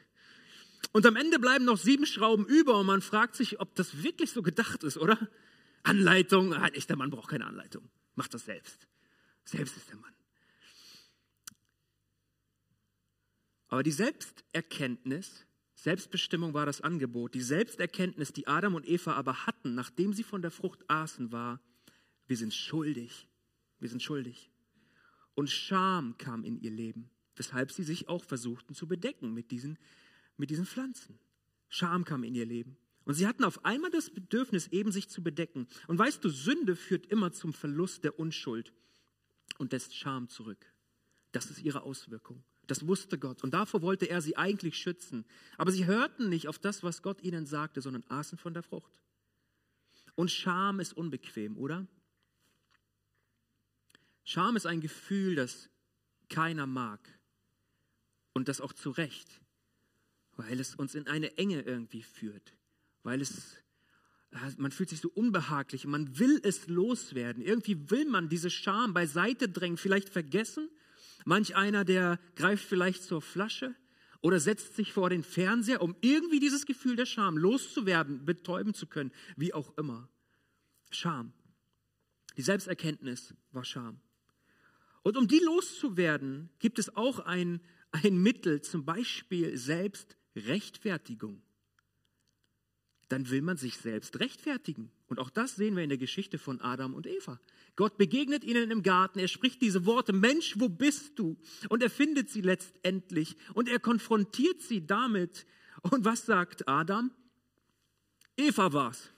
Und 0.94 1.06
am 1.06 1.18
Ende 1.18 1.40
bleiben 1.40 1.66
noch 1.66 1.78
sieben 1.78 2.06
Schrauben 2.06 2.46
über 2.46 2.80
und 2.80 2.86
man 2.86 3.02
fragt 3.02 3.36
sich, 3.36 3.60
ob 3.60 3.76
das 3.76 4.02
wirklich 4.02 4.32
so 4.32 4.44
gedacht 4.44 4.86
ist, 4.86 4.98
oder? 4.98 5.20
Anleitung, 5.84 6.54
ein 6.54 6.74
echter 6.74 6.96
Mann 6.96 7.10
braucht 7.10 7.32
keine 7.32 7.48
Anleitung. 7.48 7.90
Macht 8.16 8.34
das 8.34 8.46
selbst. 8.46 8.88
Selbst 9.44 9.76
ist 9.76 9.90
der 9.90 9.98
Mann. 9.98 10.14
Aber 13.74 13.82
die 13.82 13.92
Selbsterkenntnis, 13.92 15.48
Selbstbestimmung 15.74 16.54
war 16.54 16.68
das 16.68 16.82
Angebot, 16.82 17.34
die 17.34 17.42
Selbsterkenntnis, 17.42 18.32
die 18.32 18.46
Adam 18.46 18.76
und 18.76 18.88
Eva 18.88 19.14
aber 19.14 19.48
hatten, 19.48 19.74
nachdem 19.74 20.14
sie 20.14 20.22
von 20.22 20.44
der 20.44 20.52
Frucht 20.52 20.88
aßen, 20.88 21.32
war, 21.32 21.60
wir 22.28 22.38
sind 22.38 22.54
schuldig. 22.54 23.28
Wir 23.80 23.90
sind 23.90 24.04
schuldig. 24.04 24.52
Und 25.34 25.50
Scham 25.50 26.20
kam 26.20 26.44
in 26.44 26.60
ihr 26.60 26.70
Leben, 26.70 27.10
weshalb 27.36 27.72
sie 27.72 27.82
sich 27.82 28.10
auch 28.10 28.24
versuchten 28.24 28.76
zu 28.76 28.88
bedecken 28.88 29.34
mit 29.34 29.50
diesen, 29.50 29.80
mit 30.38 30.52
diesen 30.52 30.68
Pflanzen. 30.68 31.18
Scham 31.68 32.06
kam 32.06 32.24
in 32.24 32.36
ihr 32.36 32.46
Leben. 32.46 32.78
Und 33.06 33.16
sie 33.16 33.26
hatten 33.26 33.44
auf 33.44 33.66
einmal 33.66 33.90
das 33.90 34.12
Bedürfnis, 34.12 34.68
eben 34.68 34.92
sich 34.92 35.10
zu 35.10 35.24
bedecken. 35.24 35.66
Und 35.88 35.98
weißt 35.98 36.24
du, 36.24 36.30
Sünde 36.30 36.76
führt 36.76 37.08
immer 37.08 37.32
zum 37.32 37.54
Verlust 37.54 38.04
der 38.04 38.20
Unschuld 38.20 38.72
und 39.58 39.72
lässt 39.72 39.96
Scham 39.96 40.30
zurück. 40.30 40.64
Das 41.32 41.50
ist 41.50 41.64
ihre 41.64 41.82
Auswirkung. 41.82 42.44
Das 42.74 42.88
wusste 42.88 43.20
Gott. 43.20 43.44
Und 43.44 43.54
davor 43.54 43.82
wollte 43.82 44.10
er 44.10 44.22
sie 44.22 44.38
eigentlich 44.38 44.78
schützen. 44.78 45.26
Aber 45.58 45.72
sie 45.72 45.86
hörten 45.86 46.30
nicht 46.30 46.48
auf 46.48 46.58
das, 46.58 46.84
was 46.84 47.02
Gott 47.02 47.22
ihnen 47.22 47.46
sagte, 47.46 47.82
sondern 47.82 48.04
aßen 48.10 48.38
von 48.38 48.54
der 48.54 48.64
Frucht. 48.64 49.00
Und 50.16 50.32
Scham 50.32 50.80
ist 50.80 50.94
unbequem, 50.94 51.58
oder? 51.58 51.88
Scham 54.24 54.56
ist 54.56 54.66
ein 54.66 54.82
Gefühl, 54.82 55.36
das 55.36 55.70
keiner 56.30 56.66
mag. 56.66 57.00
Und 58.34 58.48
das 58.48 58.62
auch 58.62 58.74
zu 58.74 58.90
Recht, 58.90 59.42
weil 60.36 60.60
es 60.60 60.76
uns 60.76 60.96
in 60.96 61.08
eine 61.08 61.38
Enge 61.38 61.62
irgendwie 61.62 62.02
führt 62.02 62.56
weil 63.04 63.22
es, 63.22 63.58
man 64.58 64.72
fühlt 64.72 64.90
sich 64.90 65.02
so 65.02 65.10
unbehaglich 65.10 65.86
man 65.86 66.18
will 66.18 66.40
es 66.44 66.68
loswerden. 66.68 67.44
Irgendwie 67.44 67.90
will 67.92 68.06
man 68.06 68.30
diese 68.30 68.50
Scham 68.50 68.94
beiseite 68.94 69.50
drängen, 69.50 69.78
vielleicht 69.78 70.10
vergessen. 70.10 70.70
Manch 71.26 71.56
einer, 71.56 71.86
der 71.86 72.20
greift 72.36 72.66
vielleicht 72.66 73.04
zur 73.04 73.22
Flasche 73.22 73.76
oder 74.22 74.40
setzt 74.40 74.76
sich 74.76 74.94
vor 74.94 75.10
den 75.10 75.24
Fernseher, 75.24 75.82
um 75.82 75.96
irgendwie 76.02 76.40
dieses 76.40 76.66
Gefühl 76.66 76.96
der 76.96 77.06
Scham 77.06 77.38
loszuwerden, 77.38 78.26
betäuben 78.26 78.74
zu 78.74 78.88
können, 78.88 79.12
wie 79.36 79.54
auch 79.54 79.78
immer. 79.78 80.10
Scham. 80.92 81.34
Die 82.38 82.42
Selbsterkenntnis 82.42 83.34
war 83.52 83.66
Scham. 83.66 84.00
Und 85.04 85.18
um 85.18 85.28
die 85.28 85.40
loszuwerden, 85.40 86.50
gibt 86.60 86.80
es 86.80 86.96
auch 86.96 87.20
ein, 87.20 87.62
ein 87.92 88.18
Mittel, 88.18 88.62
zum 88.62 88.86
Beispiel 88.86 89.58
Selbstrechtfertigung 89.58 91.42
dann 93.14 93.30
will 93.30 93.44
man 93.44 93.58
sich 93.58 93.78
selbst 93.78 94.20
rechtfertigen. 94.20 94.92
Und 95.14 95.20
auch 95.20 95.30
das 95.30 95.56
sehen 95.56 95.76
wir 95.76 95.84
in 95.84 95.90
der 95.90 96.00
Geschichte 96.00 96.40
von 96.40 96.60
Adam 96.60 96.96
und 96.96 97.06
Eva. 97.06 97.40
Gott 97.76 98.00
begegnet 98.00 98.44
ihnen 98.44 98.72
im 98.72 98.82
Garten, 98.82 99.20
er 99.20 99.28
spricht 99.28 99.62
diese 99.62 99.86
Worte, 99.86 100.12
Mensch, 100.12 100.56
wo 100.58 100.70
bist 100.70 101.20
du? 101.20 101.38
Und 101.70 101.84
er 101.84 101.92
findet 101.92 102.32
sie 102.32 102.42
letztendlich 102.42 103.36
und 103.54 103.70
er 103.70 103.78
konfrontiert 103.78 104.64
sie 104.64 104.88
damit. 104.88 105.46
Und 105.84 106.04
was 106.04 106.26
sagt 106.26 106.68
Adam? 106.68 107.12
Eva 108.38 108.74
war's. 108.74 109.12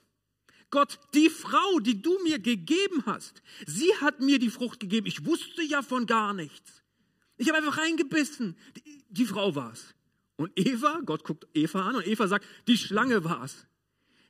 Gott, 0.68 1.00
die 1.14 1.30
Frau, 1.30 1.80
die 1.80 2.02
du 2.02 2.22
mir 2.24 2.40
gegeben 2.40 3.02
hast, 3.06 3.40
sie 3.66 3.90
hat 4.02 4.20
mir 4.20 4.38
die 4.38 4.50
Frucht 4.50 4.80
gegeben. 4.80 5.06
Ich 5.06 5.24
wusste 5.24 5.62
ja 5.62 5.80
von 5.80 6.04
gar 6.04 6.34
nichts. 6.34 6.82
Ich 7.38 7.48
habe 7.48 7.56
einfach 7.56 7.78
reingebissen. 7.78 8.54
Die, 8.76 9.02
die 9.08 9.24
Frau 9.24 9.54
war's. 9.54 9.94
Und 10.36 10.52
Eva, 10.56 11.00
Gott 11.06 11.24
guckt 11.24 11.46
Eva 11.54 11.88
an 11.88 11.96
und 11.96 12.06
Eva 12.06 12.28
sagt, 12.28 12.46
die 12.68 12.76
Schlange 12.76 13.24
war's. 13.24 13.66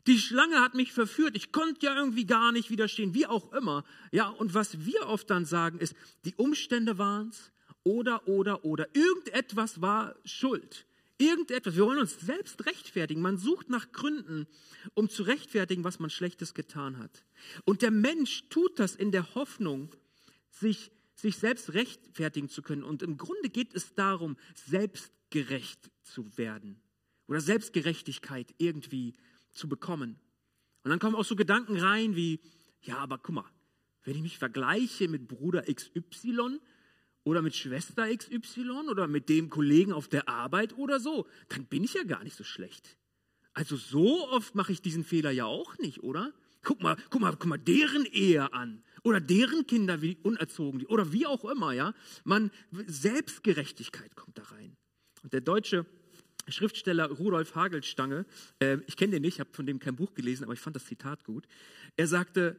Die 0.07 0.19
Schlange 0.19 0.61
hat 0.61 0.75
mich 0.75 0.93
verführt. 0.93 1.37
Ich 1.37 1.51
konnte 1.51 1.87
ja 1.87 1.97
irgendwie 1.97 2.27
gar 2.27 2.53
nicht 2.53 2.71
widerstehen, 2.71 3.15
wie 3.15 3.27
auch 3.27 3.53
immer. 3.53 3.85
Ja, 4.13 4.29
und 4.29 4.55
was 4.55 4.85
wir 4.85 5.07
oft 5.09 5.29
dann 5.31 5.45
sagen 5.45 5.79
ist, 5.79 5.95
die 6.25 6.35
Umstände 6.37 6.99
waren 6.99 7.31
es 7.31 7.53
oder, 7.83 8.27
oder, 8.29 8.65
oder. 8.65 8.89
Irgendetwas 8.95 9.81
war 9.81 10.15
Schuld. 10.25 10.87
Irgendetwas. 11.19 11.75
Wir 11.75 11.85
wollen 11.85 11.99
uns 11.99 12.21
selbst 12.21 12.67
rechtfertigen. 12.67 13.21
Man 13.21 13.39
sucht 13.39 13.69
nach 13.69 13.91
Gründen, 13.91 14.47
um 14.95 15.09
zu 15.09 15.25
rechtfertigen, 15.25 15.83
was 15.83 15.99
man 15.99 16.11
Schlechtes 16.11 16.55
getan 16.55 16.99
hat. 16.99 17.25
Und 17.65 17.83
der 17.83 17.91
Mensch 17.91 18.49
tut 18.49 18.79
das 18.79 18.95
in 18.95 19.11
der 19.11 19.35
Hoffnung, 19.35 19.95
sich, 20.51 20.93
sich 21.15 21.37
selbst 21.39 21.75
rechtfertigen 21.75 22.49
zu 22.49 22.63
können. 22.63 22.85
Und 22.85 23.03
im 23.03 23.17
Grunde 23.17 23.49
geht 23.49 23.75
es 23.75 23.95
darum, 23.95 24.37
selbstgerecht 24.55 25.91
zu 26.03 26.37
werden 26.37 26.81
oder 27.29 27.41
Selbstgerechtigkeit 27.41 28.55
irgendwie 28.59 29.13
zu 29.13 29.21
bekommen. 29.69 30.19
Und 30.83 30.91
dann 30.91 30.99
kommen 30.99 31.17
auch 31.17 31.25
so 31.25 31.37
Gedanken 31.37 31.79
rein 31.79 32.15
wie, 32.15 32.41
ja, 32.83 32.99
aber 32.99 33.19
guck 33.19 33.35
mal, 33.35 33.51
wenn 34.05 34.15
ich 34.15 34.23
mich 34.23 34.39
vergleiche 34.39 35.09
mit 35.09 35.27
Bruder 35.27 35.63
XY 35.63 36.61
oder 37.25 37.43
mit 37.43 37.57
Schwester 37.57 38.07
XY 38.15 38.89
oder 38.89 39.09
mit 39.09 39.29
dem 39.29 39.51
Kollegen 39.51 39.93
auf 39.93 40.07
der 40.07 40.29
Arbeit 40.29 40.79
oder 40.79 41.01
so, 41.01 41.27
dann 41.49 41.67
bin 41.67 41.83
ich 41.83 41.95
ja 41.95 42.05
gar 42.05 42.23
nicht 42.23 42.37
so 42.37 42.45
schlecht. 42.45 42.97
Also 43.53 43.77
so 43.77 44.29
oft 44.29 44.55
mache 44.55 44.71
ich 44.71 44.83
diesen 44.83 45.03
Fehler 45.03 45.31
ja 45.31 45.47
auch 45.47 45.77
nicht, 45.79 46.03
oder? 46.03 46.33
Guck 46.63 46.83
mal, 46.83 46.97
guck 47.11 47.21
mal, 47.21 47.31
guck 47.33 47.47
mal, 47.47 47.59
deren 47.59 48.05
Ehe 48.05 48.53
an 48.53 48.85
oder 49.03 49.21
deren 49.21 49.67
Kinder 49.67 50.03
wie 50.03 50.19
unerzogen 50.23 50.85
oder 50.87 51.13
wie 51.13 51.27
auch 51.27 51.45
immer, 51.45 51.73
ja? 51.73 51.95
Man 52.23 52.51
Selbstgerechtigkeit 52.87 54.15
kommt 54.15 54.39
da 54.39 54.43
rein. 54.45 54.77
Und 55.23 55.33
der 55.33 55.41
deutsche 55.41 55.87
Schriftsteller 56.49 57.11
Rudolf 57.11 57.55
Hagelstange, 57.55 58.27
äh, 58.61 58.79
ich 58.87 58.97
kenne 58.97 59.13
den 59.13 59.23
nicht, 59.23 59.41
habe 59.41 59.51
von 59.53 59.67
dem 59.67 59.79
kein 59.79 59.97
Buch 59.97 60.15
gelesen, 60.15 60.45
aber 60.45 60.53
ich 60.53 60.61
fand 60.61 60.77
das 60.77 60.87
Zitat 60.87 61.25
gut. 61.25 61.47
Er 61.97 62.07
sagte, 62.07 62.57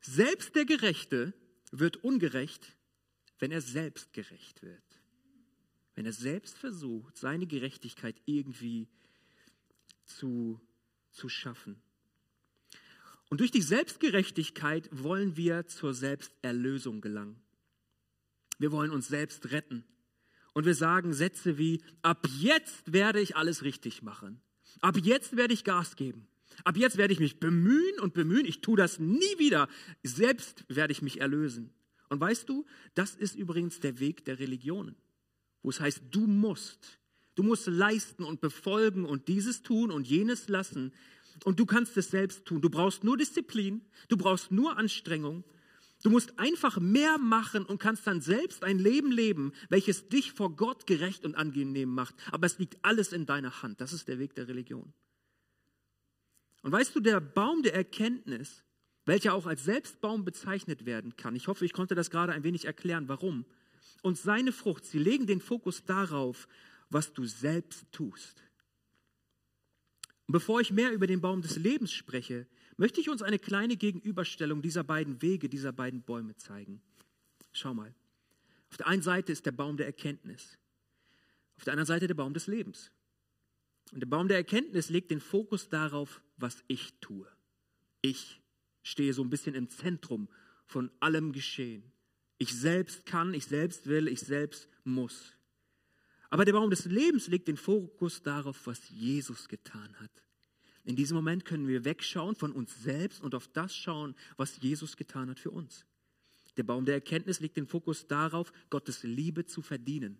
selbst 0.00 0.54
der 0.54 0.64
Gerechte 0.64 1.32
wird 1.70 1.98
ungerecht, 1.98 2.76
wenn 3.38 3.50
er 3.50 3.60
selbst 3.60 4.12
gerecht 4.12 4.62
wird. 4.62 4.82
Wenn 5.94 6.06
er 6.06 6.12
selbst 6.12 6.58
versucht, 6.58 7.16
seine 7.16 7.46
Gerechtigkeit 7.46 8.16
irgendwie 8.26 8.88
zu, 10.04 10.60
zu 11.10 11.28
schaffen. 11.28 11.80
Und 13.30 13.40
durch 13.40 13.50
die 13.50 13.62
Selbstgerechtigkeit 13.62 14.88
wollen 14.90 15.36
wir 15.36 15.66
zur 15.66 15.92
Selbsterlösung 15.92 17.00
gelangen. 17.00 17.40
Wir 18.58 18.72
wollen 18.72 18.90
uns 18.90 19.08
selbst 19.08 19.50
retten. 19.50 19.84
Und 20.58 20.64
wir 20.64 20.74
sagen 20.74 21.12
Sätze 21.12 21.56
wie, 21.56 21.80
ab 22.02 22.26
jetzt 22.40 22.92
werde 22.92 23.20
ich 23.20 23.36
alles 23.36 23.62
richtig 23.62 24.02
machen. 24.02 24.40
Ab 24.80 24.96
jetzt 25.00 25.36
werde 25.36 25.54
ich 25.54 25.62
Gas 25.62 25.94
geben. 25.94 26.26
Ab 26.64 26.76
jetzt 26.76 26.96
werde 26.96 27.12
ich 27.12 27.20
mich 27.20 27.38
bemühen 27.38 28.00
und 28.00 28.12
bemühen. 28.12 28.44
Ich 28.44 28.60
tue 28.60 28.76
das 28.76 28.98
nie 28.98 29.38
wieder. 29.38 29.68
Selbst 30.02 30.64
werde 30.66 30.90
ich 30.90 31.00
mich 31.00 31.20
erlösen. 31.20 31.70
Und 32.08 32.20
weißt 32.20 32.48
du, 32.48 32.66
das 32.94 33.14
ist 33.14 33.36
übrigens 33.36 33.78
der 33.78 34.00
Weg 34.00 34.24
der 34.24 34.40
Religionen, 34.40 34.96
wo 35.62 35.70
es 35.70 35.78
heißt, 35.78 36.02
du 36.10 36.26
musst. 36.26 36.98
Du 37.36 37.44
musst 37.44 37.68
leisten 37.68 38.24
und 38.24 38.40
befolgen 38.40 39.04
und 39.04 39.28
dieses 39.28 39.62
tun 39.62 39.92
und 39.92 40.08
jenes 40.08 40.48
lassen. 40.48 40.92
und 41.44 41.60
du 41.60 41.66
kannst 41.66 41.96
es 41.96 42.10
selbst 42.10 42.46
tun. 42.46 42.60
Du 42.60 42.68
brauchst 42.68 43.04
nur 43.04 43.16
Disziplin, 43.16 43.82
du 44.08 44.16
brauchst 44.16 44.50
nur 44.50 44.76
Anstrengung. 44.76 45.44
Du 46.02 46.10
musst 46.10 46.38
einfach 46.38 46.78
mehr 46.78 47.18
machen 47.18 47.64
und 47.64 47.78
kannst 47.78 48.06
dann 48.06 48.20
selbst 48.20 48.62
ein 48.62 48.78
Leben 48.78 49.10
leben, 49.10 49.52
welches 49.68 50.08
dich 50.08 50.32
vor 50.32 50.54
Gott 50.54 50.86
gerecht 50.86 51.24
und 51.24 51.34
angenehm 51.34 51.88
macht. 51.88 52.14
Aber 52.30 52.46
es 52.46 52.58
liegt 52.58 52.78
alles 52.84 53.12
in 53.12 53.26
deiner 53.26 53.62
Hand. 53.62 53.80
Das 53.80 53.92
ist 53.92 54.06
der 54.06 54.18
Weg 54.18 54.34
der 54.34 54.46
Religion. 54.46 54.92
Und 56.62 56.72
weißt 56.72 56.94
du, 56.94 57.00
der 57.00 57.20
Baum 57.20 57.62
der 57.62 57.74
Erkenntnis, 57.74 58.62
welcher 59.06 59.34
auch 59.34 59.46
als 59.46 59.64
Selbstbaum 59.64 60.24
bezeichnet 60.24 60.86
werden 60.86 61.16
kann, 61.16 61.34
ich 61.34 61.48
hoffe, 61.48 61.64
ich 61.64 61.72
konnte 61.72 61.94
das 61.94 62.10
gerade 62.10 62.32
ein 62.32 62.44
wenig 62.44 62.64
erklären, 62.64 63.08
warum. 63.08 63.44
Und 64.02 64.18
seine 64.18 64.52
Frucht, 64.52 64.84
sie 64.84 64.98
legen 64.98 65.26
den 65.26 65.40
Fokus 65.40 65.84
darauf, 65.84 66.46
was 66.90 67.12
du 67.12 67.24
selbst 67.24 67.90
tust. 67.90 68.42
Und 70.26 70.32
bevor 70.32 70.60
ich 70.60 70.70
mehr 70.70 70.92
über 70.92 71.06
den 71.06 71.20
Baum 71.20 71.42
des 71.42 71.56
Lebens 71.56 71.92
spreche, 71.92 72.46
möchte 72.78 73.00
ich 73.00 73.10
uns 73.10 73.22
eine 73.22 73.38
kleine 73.38 73.76
Gegenüberstellung 73.76 74.62
dieser 74.62 74.84
beiden 74.84 75.20
Wege, 75.20 75.48
dieser 75.48 75.72
beiden 75.72 76.02
Bäume 76.02 76.36
zeigen. 76.36 76.80
Schau 77.52 77.74
mal. 77.74 77.92
Auf 78.70 78.76
der 78.76 78.86
einen 78.86 79.02
Seite 79.02 79.32
ist 79.32 79.44
der 79.44 79.52
Baum 79.52 79.76
der 79.76 79.86
Erkenntnis. 79.86 80.56
Auf 81.56 81.64
der 81.64 81.72
anderen 81.72 81.86
Seite 81.86 82.06
der 82.06 82.14
Baum 82.14 82.32
des 82.32 82.46
Lebens. 82.46 82.90
Und 83.92 84.00
der 84.00 84.06
Baum 84.06 84.28
der 84.28 84.36
Erkenntnis 84.36 84.90
legt 84.90 85.10
den 85.10 85.20
Fokus 85.20 85.68
darauf, 85.68 86.22
was 86.36 86.62
ich 86.68 86.94
tue. 87.00 87.26
Ich 88.00 88.40
stehe 88.82 89.12
so 89.12 89.22
ein 89.22 89.30
bisschen 89.30 89.54
im 89.54 89.68
Zentrum 89.68 90.28
von 90.66 90.90
allem 91.00 91.32
Geschehen. 91.32 91.82
Ich 92.38 92.54
selbst 92.54 93.06
kann, 93.06 93.34
ich 93.34 93.46
selbst 93.46 93.86
will, 93.86 94.06
ich 94.06 94.20
selbst 94.20 94.68
muss. 94.84 95.34
Aber 96.30 96.44
der 96.44 96.52
Baum 96.52 96.70
des 96.70 96.84
Lebens 96.84 97.26
legt 97.26 97.48
den 97.48 97.56
Fokus 97.56 98.22
darauf, 98.22 98.66
was 98.66 98.88
Jesus 98.90 99.48
getan 99.48 99.98
hat. 99.98 100.10
In 100.88 100.96
diesem 100.96 101.16
Moment 101.16 101.44
können 101.44 101.68
wir 101.68 101.84
wegschauen 101.84 102.34
von 102.34 102.50
uns 102.50 102.82
selbst 102.82 103.20
und 103.20 103.34
auf 103.34 103.46
das 103.48 103.76
schauen, 103.76 104.14
was 104.38 104.58
Jesus 104.62 104.96
getan 104.96 105.28
hat 105.28 105.38
für 105.38 105.50
uns. 105.50 105.84
Der 106.56 106.62
Baum 106.62 106.86
der 106.86 106.94
Erkenntnis 106.94 107.40
legt 107.40 107.58
den 107.58 107.66
Fokus 107.66 108.06
darauf, 108.06 108.50
Gottes 108.70 109.02
Liebe 109.02 109.44
zu 109.44 109.60
verdienen. 109.60 110.18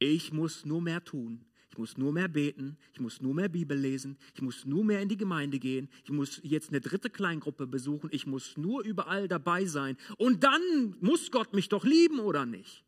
Ich 0.00 0.32
muss 0.32 0.64
nur 0.64 0.82
mehr 0.82 1.04
tun. 1.04 1.44
Ich 1.70 1.78
muss 1.78 1.96
nur 1.96 2.12
mehr 2.12 2.26
beten. 2.26 2.78
Ich 2.94 2.98
muss 2.98 3.20
nur 3.20 3.32
mehr 3.32 3.48
Bibel 3.48 3.78
lesen. 3.78 4.18
Ich 4.34 4.42
muss 4.42 4.64
nur 4.64 4.84
mehr 4.84 5.02
in 5.02 5.08
die 5.08 5.16
Gemeinde 5.16 5.60
gehen. 5.60 5.88
Ich 6.02 6.10
muss 6.10 6.40
jetzt 6.42 6.70
eine 6.70 6.80
dritte 6.80 7.08
Kleingruppe 7.08 7.68
besuchen. 7.68 8.10
Ich 8.12 8.26
muss 8.26 8.56
nur 8.56 8.82
überall 8.82 9.28
dabei 9.28 9.66
sein. 9.66 9.96
Und 10.16 10.42
dann 10.42 10.96
muss 10.98 11.30
Gott 11.30 11.54
mich 11.54 11.68
doch 11.68 11.84
lieben 11.84 12.18
oder 12.18 12.44
nicht? 12.44 12.82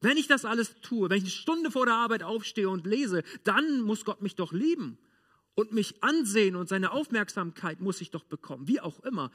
Wenn 0.00 0.16
ich 0.16 0.28
das 0.28 0.44
alles 0.44 0.76
tue, 0.80 1.10
wenn 1.10 1.18
ich 1.18 1.24
eine 1.24 1.30
Stunde 1.30 1.72
vor 1.72 1.86
der 1.86 1.96
Arbeit 1.96 2.22
aufstehe 2.22 2.68
und 2.68 2.86
lese, 2.86 3.24
dann 3.42 3.80
muss 3.80 4.04
Gott 4.04 4.22
mich 4.22 4.36
doch 4.36 4.52
lieben 4.52 4.96
und 5.54 5.72
mich 5.72 6.02
ansehen 6.02 6.56
und 6.56 6.68
seine 6.68 6.92
Aufmerksamkeit 6.92 7.80
muss 7.80 8.00
ich 8.00 8.10
doch 8.10 8.24
bekommen, 8.24 8.68
wie 8.68 8.80
auch 8.80 9.00
immer. 9.00 9.30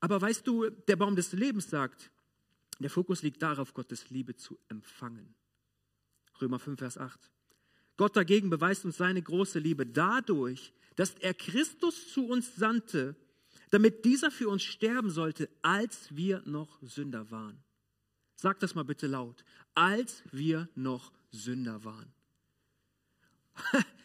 Aber 0.00 0.20
weißt 0.20 0.46
du, 0.46 0.70
der 0.70 0.96
Baum 0.96 1.16
des 1.16 1.32
Lebens 1.32 1.70
sagt, 1.70 2.10
der 2.78 2.90
Fokus 2.90 3.22
liegt 3.22 3.42
darauf, 3.42 3.74
Gottes 3.74 4.10
Liebe 4.10 4.36
zu 4.36 4.58
empfangen. 4.68 5.34
Römer 6.40 6.58
5, 6.58 6.78
Vers 6.78 6.98
8. 6.98 7.18
Gott 7.96 8.16
dagegen 8.16 8.50
beweist 8.50 8.84
uns 8.84 8.96
seine 8.96 9.20
große 9.20 9.58
Liebe 9.58 9.84
dadurch, 9.84 10.72
dass 10.94 11.14
er 11.16 11.34
Christus 11.34 12.12
zu 12.12 12.26
uns 12.26 12.54
sandte, 12.54 13.16
damit 13.70 14.04
dieser 14.04 14.30
für 14.30 14.48
uns 14.48 14.62
sterben 14.62 15.10
sollte, 15.10 15.48
als 15.62 16.14
wir 16.14 16.42
noch 16.46 16.78
Sünder 16.82 17.30
waren. 17.32 17.62
Sag 18.36 18.60
das 18.60 18.76
mal 18.76 18.84
bitte 18.84 19.08
laut. 19.08 19.44
Als 19.74 20.22
wir 20.30 20.68
noch 20.76 21.12
Sünder 21.32 21.82
waren. 21.84 22.12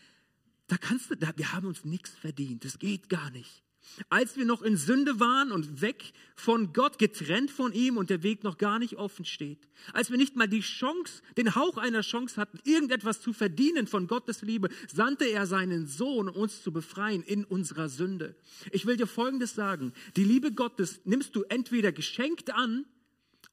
da 0.73 0.77
kannst 0.77 1.11
du, 1.11 1.15
da, 1.15 1.31
wir 1.35 1.53
haben 1.53 1.67
uns 1.67 1.85
nichts 1.85 2.09
verdient. 2.09 2.65
Das 2.65 2.79
geht 2.79 3.07
gar 3.07 3.29
nicht. 3.29 3.61
Als 4.09 4.37
wir 4.37 4.45
noch 4.45 4.63
in 4.63 4.75
Sünde 4.75 5.19
waren 5.19 5.51
und 5.51 5.81
weg 5.81 6.13
von 6.35 6.73
Gott, 6.73 6.97
getrennt 6.97 7.51
von 7.51 7.73
ihm 7.73 7.97
und 7.97 8.09
der 8.09 8.23
Weg 8.23 8.43
noch 8.43 8.57
gar 8.57 8.79
nicht 8.79 8.95
offen 8.95 9.23
steht. 9.23 9.69
Als 9.91 10.09
wir 10.09 10.17
nicht 10.17 10.35
mal 10.35 10.47
die 10.47 10.61
Chance, 10.61 11.21
den 11.37 11.53
Hauch 11.53 11.77
einer 11.77 12.01
Chance 12.01 12.41
hatten, 12.41 12.57
irgendetwas 12.63 13.21
zu 13.21 13.33
verdienen 13.33 13.85
von 13.85 14.07
Gottes 14.07 14.41
Liebe, 14.41 14.69
sandte 14.91 15.25
er 15.25 15.45
seinen 15.45 15.85
Sohn, 15.85 16.27
um 16.27 16.41
uns 16.41 16.63
zu 16.63 16.73
befreien 16.73 17.21
in 17.21 17.45
unserer 17.45 17.87
Sünde. 17.87 18.35
Ich 18.71 18.87
will 18.87 18.97
dir 18.97 19.05
Folgendes 19.05 19.53
sagen. 19.53 19.93
Die 20.15 20.23
Liebe 20.23 20.53
Gottes 20.53 21.01
nimmst 21.03 21.35
du 21.35 21.43
entweder 21.43 21.91
geschenkt 21.91 22.51
an 22.51 22.85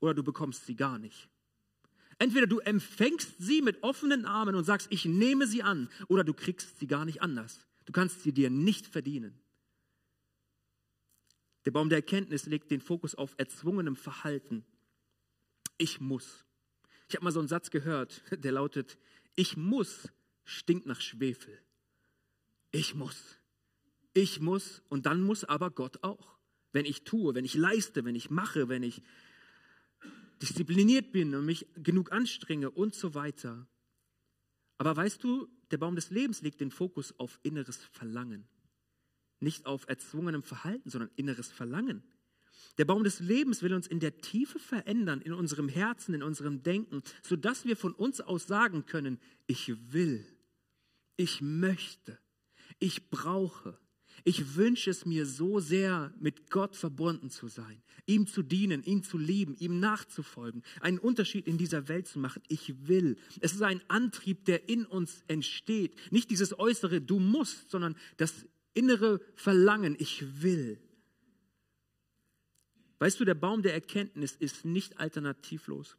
oder 0.01 0.15
du 0.15 0.23
bekommst 0.23 0.65
sie 0.65 0.75
gar 0.75 0.99
nicht. 0.99 1.30
Entweder 2.21 2.47
du 2.47 2.59
empfängst 2.59 3.39
sie 3.39 3.63
mit 3.63 3.83
offenen 3.83 4.27
Armen 4.27 4.55
und 4.55 4.65
sagst, 4.65 4.89
ich 4.91 5.07
nehme 5.07 5.47
sie 5.47 5.63
an, 5.63 5.89
oder 6.07 6.23
du 6.23 6.35
kriegst 6.35 6.79
sie 6.79 6.87
gar 6.87 7.07
nicht 7.07 7.23
anders. 7.23 7.67
Du 7.87 7.93
kannst 7.93 8.23
sie 8.23 8.33
dir 8.33 8.51
nicht 8.51 8.87
verdienen. 8.87 9.41
Der 11.65 11.71
Baum 11.71 11.89
der 11.89 11.97
Erkenntnis 11.97 12.45
legt 12.45 12.71
den 12.71 12.83
Fokus 12.83 13.15
auf 13.15 13.35
erzwungenem 13.39 13.97
Verhalten. 13.97 14.67
Ich 15.79 15.99
muss. 15.99 16.45
Ich 17.09 17.17
habe 17.17 17.25
mal 17.25 17.33
so 17.33 17.41
einen 17.41 17.49
Satz 17.49 17.71
gehört, 17.71 18.23
der 18.31 18.53
lautet, 18.53 18.99
ich 19.35 19.57
muss 19.57 20.11
stinkt 20.45 20.85
nach 20.85 21.01
Schwefel. 21.01 21.59
Ich 22.71 22.95
muss. 22.95 23.39
Ich 24.13 24.41
muss 24.41 24.83
und 24.91 25.07
dann 25.07 25.23
muss 25.23 25.45
aber 25.45 25.71
Gott 25.71 26.05
auch. 26.05 26.37
Wenn 26.73 26.85
ich 26.85 27.05
tue, 27.05 27.35
wenn 27.35 27.47
ich 27.47 27.55
leiste, 27.55 28.05
wenn 28.05 28.15
ich 28.15 28.29
mache, 28.29 28.69
wenn 28.69 28.83
ich 28.83 29.01
diszipliniert 30.43 31.13
bin 31.13 31.35
und 31.35 31.47
mich 31.47 31.67
genug 31.75 32.13
anstrenge 32.13 32.71
und 32.71 32.95
so 32.95 33.15
weiter. 33.15 33.67
Aber 34.79 34.97
weißt 34.97 35.23
du, 35.23 35.49
der 35.71 35.79
Baum 35.79 35.95
des 35.95 36.11
Lebens 36.11 36.43
legt 36.43 36.61
den 36.61 36.71
Fokus 36.71 37.19
auf 37.19 37.39
inneres 37.43 37.85
Verlangen. 37.93 38.49
Nicht 39.39 39.67
auf 39.67 39.89
erzwungenem 39.89 40.43
Verhalten, 40.43 40.91
sondern 40.91 41.11
inneres 41.17 41.49
Verlangen. 41.53 42.03
Der 42.79 42.85
Baum 42.85 43.05
des 43.05 43.21
Lebens 43.21 43.63
will 43.63 43.75
uns 43.75 43.87
in 43.87 44.01
der 44.01 44.19
Tiefe 44.19 44.59
verändern, 44.59 45.21
in 45.21 45.33
unserem 45.33 45.69
Herzen, 45.69 46.15
in 46.15 46.23
unserem 46.23 46.63
Denken, 46.63 47.03
sodass 47.23 47.65
wir 47.65 47.77
von 47.77 47.93
uns 47.95 48.21
aus 48.21 48.47
sagen 48.47 48.87
können, 48.87 49.19
ich 49.47 49.93
will, 49.93 50.27
ich 51.17 51.41
möchte, 51.41 52.19
ich 52.79 53.11
brauche, 53.11 53.79
ich 54.25 54.57
wünsche 54.57 54.91
es 54.91 55.07
mir 55.07 55.27
so 55.27 55.61
sehr, 55.61 56.13
mit 56.21 56.51
Gott 56.51 56.77
verbunden 56.77 57.31
zu 57.31 57.49
sein, 57.49 57.83
ihm 58.07 58.27
zu 58.27 58.43
dienen, 58.43 58.83
ihn 58.83 59.03
zu 59.03 59.19
lieben, 59.19 59.57
ihm 59.59 59.81
nachzufolgen, 59.81 60.63
einen 60.81 60.99
Unterschied 60.99 61.47
in 61.47 61.59
dieser 61.59 61.89
Welt 61.89 62.09
zu 62.09 62.19
machen. 62.19 62.43
Ich 62.49 62.89
will. 62.89 63.17
Es 63.41 63.53
ist 63.53 63.63
ein 63.63 63.83
Antrieb, 63.89 64.45
der 64.45 64.69
in 64.69 64.85
uns 64.85 65.23
entsteht. 65.29 65.95
Nicht 66.11 66.31
dieses 66.31 66.59
äußere, 66.59 67.01
du 67.01 67.19
musst, 67.19 67.71
sondern 67.71 67.97
das 68.17 68.47
innere 68.75 69.21
Verlangen, 69.37 69.97
ich 69.99 70.43
will. 70.43 70.81
Weißt 72.99 73.19
du, 73.19 73.25
der 73.25 73.35
Baum 73.35 73.63
der 73.63 73.73
Erkenntnis 73.73 74.37
ist 74.37 74.65
nicht 74.65 74.99
alternativlos. 74.99 75.97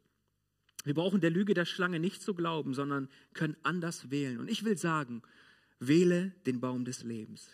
Wir 0.84 0.94
brauchen 0.94 1.20
der 1.20 1.30
Lüge 1.30 1.54
der 1.54 1.64
Schlange 1.64 2.00
nicht 2.00 2.22
zu 2.22 2.34
glauben, 2.34 2.74
sondern 2.74 3.08
können 3.34 3.56
anders 3.62 4.10
wählen. 4.10 4.38
Und 4.38 4.48
ich 4.48 4.64
will 4.64 4.76
sagen, 4.78 5.22
wähle 5.78 6.32
den 6.46 6.60
Baum 6.60 6.84
des 6.84 7.02
Lebens. 7.02 7.48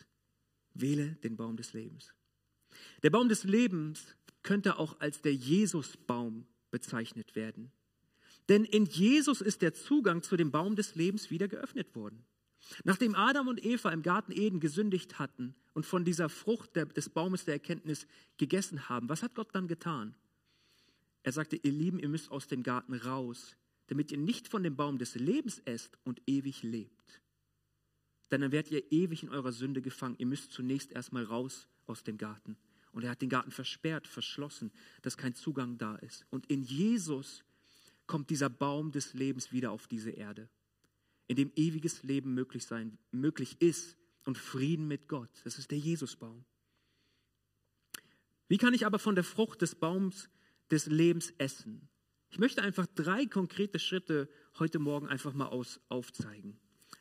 Wähle 0.80 1.16
den 1.22 1.36
Baum 1.36 1.56
des 1.56 1.72
Lebens. 1.72 2.14
Der 3.02 3.10
Baum 3.10 3.28
des 3.28 3.44
Lebens 3.44 4.16
könnte 4.42 4.78
auch 4.78 5.00
als 5.00 5.20
der 5.20 5.34
Jesusbaum 5.34 6.46
bezeichnet 6.70 7.34
werden. 7.34 7.72
Denn 8.48 8.64
in 8.64 8.86
Jesus 8.86 9.40
ist 9.40 9.62
der 9.62 9.74
Zugang 9.74 10.22
zu 10.22 10.36
dem 10.36 10.50
Baum 10.50 10.76
des 10.76 10.94
Lebens 10.94 11.30
wieder 11.30 11.48
geöffnet 11.48 11.94
worden. 11.94 12.24
Nachdem 12.84 13.14
Adam 13.14 13.48
und 13.48 13.64
Eva 13.64 13.90
im 13.90 14.02
Garten 14.02 14.32
Eden 14.32 14.60
gesündigt 14.60 15.18
hatten 15.18 15.54
und 15.74 15.86
von 15.86 16.04
dieser 16.04 16.28
Frucht 16.28 16.76
des 16.76 17.08
Baumes 17.08 17.44
der 17.44 17.54
Erkenntnis 17.54 18.06
gegessen 18.36 18.88
haben, 18.88 19.08
was 19.08 19.22
hat 19.22 19.34
Gott 19.34 19.54
dann 19.54 19.68
getan? 19.68 20.14
Er 21.22 21.32
sagte, 21.32 21.56
ihr 21.56 21.72
Lieben, 21.72 21.98
ihr 21.98 22.08
müsst 22.08 22.30
aus 22.30 22.46
dem 22.46 22.62
Garten 22.62 22.94
raus, 22.94 23.56
damit 23.88 24.10
ihr 24.12 24.18
nicht 24.18 24.48
von 24.48 24.62
dem 24.62 24.76
Baum 24.76 24.98
des 24.98 25.14
Lebens 25.14 25.60
esst 25.64 25.98
und 26.04 26.20
ewig 26.26 26.62
lebt 26.62 27.20
denn 28.30 28.40
dann 28.40 28.52
werdet 28.52 28.72
ihr 28.72 28.92
ewig 28.92 29.22
in 29.22 29.30
eurer 29.30 29.52
Sünde 29.52 29.82
gefangen. 29.82 30.16
Ihr 30.18 30.26
müsst 30.26 30.52
zunächst 30.52 30.92
erstmal 30.92 31.24
raus 31.24 31.68
aus 31.86 32.04
dem 32.04 32.18
Garten. 32.18 32.56
Und 32.92 33.04
er 33.04 33.10
hat 33.10 33.22
den 33.22 33.28
Garten 33.28 33.50
versperrt, 33.50 34.06
verschlossen, 34.06 34.72
dass 35.02 35.16
kein 35.16 35.34
Zugang 35.34 35.78
da 35.78 35.96
ist. 35.96 36.26
Und 36.30 36.46
in 36.46 36.62
Jesus 36.62 37.44
kommt 38.06 38.30
dieser 38.30 38.48
Baum 38.48 38.90
des 38.90 39.14
Lebens 39.14 39.52
wieder 39.52 39.70
auf 39.70 39.86
diese 39.86 40.10
Erde, 40.10 40.48
in 41.26 41.36
dem 41.36 41.52
ewiges 41.54 42.02
Leben 42.02 42.34
möglich 42.34 42.64
sein, 42.64 42.98
möglich 43.12 43.60
ist 43.60 43.96
und 44.24 44.38
Frieden 44.38 44.88
mit 44.88 45.08
Gott. 45.08 45.30
Das 45.44 45.58
ist 45.58 45.70
der 45.70 45.78
Jesusbaum. 45.78 46.44
Wie 48.48 48.56
kann 48.56 48.74
ich 48.74 48.86
aber 48.86 48.98
von 48.98 49.14
der 49.14 49.24
Frucht 49.24 49.60
des 49.62 49.74
Baums 49.74 50.30
des 50.70 50.86
Lebens 50.86 51.32
essen? 51.38 51.88
Ich 52.30 52.38
möchte 52.38 52.62
einfach 52.62 52.86
drei 52.94 53.26
konkrete 53.26 53.78
Schritte 53.78 54.28
heute 54.58 54.78
Morgen 54.78 55.06
einfach 55.06 55.34
mal 55.34 55.46
aus, 55.46 55.80
aufzeigen. 55.88 56.58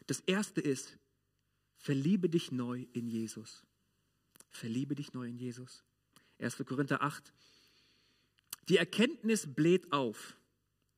Das 0.07 0.19
erste 0.21 0.61
ist, 0.61 0.97
Verliebe 1.77 2.29
dich 2.29 2.51
neu 2.51 2.85
in 2.93 3.07
Jesus. 3.07 3.65
Verliebe 4.49 4.95
dich 4.95 5.13
neu 5.13 5.27
in 5.27 5.37
Jesus. 5.37 5.83
1. 6.39 6.57
Korinther 6.65 7.01
8. 7.01 7.33
Die 8.69 8.77
Erkenntnis 8.77 9.53
bläht 9.53 9.91
auf, 9.91 10.37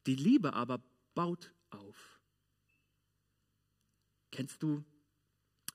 die 0.07 0.15
Liebe 0.15 0.53
aber 0.53 0.81
baut 1.13 1.53
auf. 1.69 2.19
Kennst 4.31 4.63
du 4.63 4.83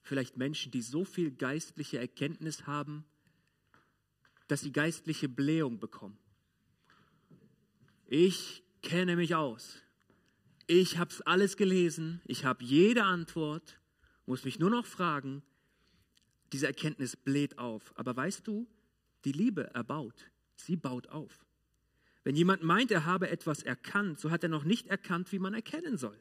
Vielleicht 0.05 0.37
Menschen, 0.37 0.71
die 0.71 0.83
so 0.83 1.07
viel 1.07 1.31
geistliche 1.31 1.99
Erkenntnis 1.99 2.67
haben, 2.67 3.07
dass 4.49 4.61
sie 4.61 4.71
geistliche 4.71 5.31
Blähung 5.31 5.81
bekommen. 5.81 6.19
Ich 8.07 8.63
kenne 8.83 9.17
mich 9.17 9.35
aus. 9.35 9.79
Ich 10.67 10.99
habe 10.99 11.11
es 11.11 11.23
alles 11.23 11.57
gelesen. 11.57 12.21
Ich 12.27 12.45
habe 12.45 12.63
jede 12.63 13.05
Antwort. 13.05 13.81
Muss 14.27 14.45
mich 14.45 14.59
nur 14.59 14.71
noch 14.71 14.87
fragen. 14.87 15.43
Diese 16.53 16.67
Erkenntnis 16.67 17.17
bläht 17.17 17.59
auf. 17.59 17.93
Aber 17.97 18.17
weißt 18.17 18.47
du, 18.47 18.67
die 19.25 19.33
Liebe 19.33 19.75
erbaut. 19.75 20.31
Sie 20.57 20.77
baut 20.77 21.09
auf. 21.09 21.45
Wenn 22.23 22.37
jemand 22.37 22.63
meint, 22.63 22.91
er 22.91 23.05
habe 23.05 23.29
etwas 23.29 23.63
erkannt, 23.63 24.19
so 24.19 24.31
hat 24.31 24.43
er 24.43 24.49
noch 24.49 24.65
nicht 24.65 24.87
erkannt, 24.87 25.31
wie 25.33 25.39
man 25.39 25.53
erkennen 25.53 25.99
soll. 25.99 26.19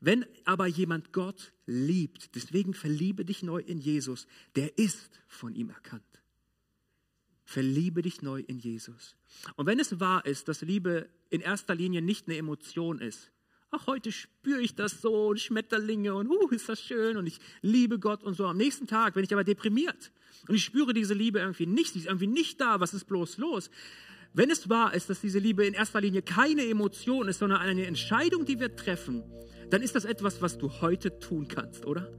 Wenn 0.00 0.26
aber 0.44 0.66
jemand 0.66 1.12
Gott 1.12 1.52
liebt, 1.66 2.34
deswegen 2.34 2.74
verliebe 2.74 3.24
dich 3.24 3.42
neu 3.42 3.60
in 3.60 3.78
Jesus, 3.78 4.26
der 4.56 4.76
ist 4.78 5.20
von 5.28 5.54
ihm 5.54 5.70
erkannt. 5.70 6.02
Verliebe 7.44 8.02
dich 8.02 8.22
neu 8.22 8.40
in 8.40 8.58
Jesus. 8.58 9.16
Und 9.56 9.66
wenn 9.66 9.80
es 9.80 10.00
wahr 10.00 10.26
ist, 10.26 10.48
dass 10.48 10.60
Liebe 10.62 11.08
in 11.30 11.40
erster 11.40 11.74
Linie 11.74 12.02
nicht 12.02 12.26
eine 12.26 12.36
Emotion 12.36 12.98
ist, 12.98 13.30
ach, 13.70 13.86
heute 13.86 14.12
spüre 14.12 14.60
ich 14.60 14.74
das 14.74 15.00
so 15.00 15.28
und 15.28 15.40
Schmetterlinge 15.40 16.14
und 16.14 16.28
uh, 16.28 16.48
ist 16.48 16.68
das 16.68 16.80
schön 16.80 17.16
und 17.16 17.26
ich 17.26 17.38
liebe 17.62 17.98
Gott 17.98 18.22
und 18.22 18.34
so. 18.34 18.46
Am 18.46 18.56
nächsten 18.56 18.86
Tag 18.86 19.14
bin 19.14 19.24
ich 19.24 19.32
aber 19.32 19.44
deprimiert 19.44 20.12
und 20.48 20.54
ich 20.54 20.64
spüre 20.64 20.92
diese 20.92 21.14
Liebe 21.14 21.38
irgendwie 21.38 21.66
nicht, 21.66 21.92
sie 21.92 22.00
ist 22.00 22.06
irgendwie 22.06 22.26
nicht 22.26 22.60
da, 22.60 22.80
was 22.80 22.94
ist 22.94 23.04
bloß 23.04 23.38
los? 23.38 23.70
Wenn 24.32 24.50
es 24.50 24.68
wahr 24.68 24.94
ist, 24.94 25.10
dass 25.10 25.20
diese 25.20 25.38
Liebe 25.38 25.66
in 25.66 25.74
erster 25.74 26.00
Linie 26.00 26.22
keine 26.22 26.64
Emotion 26.64 27.28
ist, 27.28 27.38
sondern 27.38 27.60
eine 27.60 27.86
Entscheidung, 27.86 28.44
die 28.44 28.60
wir 28.60 28.76
treffen, 28.76 29.24
dann 29.70 29.82
ist 29.82 29.94
das 29.94 30.04
etwas, 30.04 30.40
was 30.40 30.58
du 30.58 30.70
heute 30.80 31.18
tun 31.18 31.48
kannst, 31.48 31.86
oder? 31.86 32.12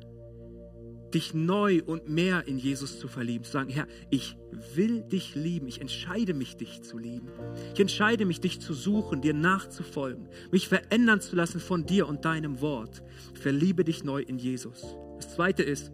Dich 1.11 1.33
neu 1.33 1.81
und 1.85 2.09
mehr 2.09 2.47
in 2.47 2.57
Jesus 2.57 2.99
zu 2.99 3.07
verlieben, 3.07 3.43
zu 3.43 3.51
sagen, 3.51 3.69
Herr, 3.69 3.87
ich 4.09 4.35
will 4.75 5.01
dich 5.01 5.35
lieben, 5.35 5.67
ich 5.67 5.81
entscheide 5.81 6.33
mich, 6.33 6.57
dich 6.57 6.81
zu 6.81 6.97
lieben. 6.97 7.27
Ich 7.73 7.79
entscheide 7.79 8.25
mich, 8.25 8.39
dich 8.39 8.59
zu 8.59 8.73
suchen, 8.73 9.21
dir 9.21 9.33
nachzufolgen, 9.33 10.27
mich 10.51 10.67
verändern 10.67 11.21
zu 11.21 11.35
lassen 11.35 11.59
von 11.59 11.85
dir 11.85 12.07
und 12.07 12.25
deinem 12.25 12.61
Wort. 12.61 13.03
Verliebe 13.33 13.83
dich 13.83 14.03
neu 14.03 14.21
in 14.21 14.37
Jesus. 14.37 14.95
Das 15.17 15.35
zweite 15.35 15.63
ist, 15.63 15.91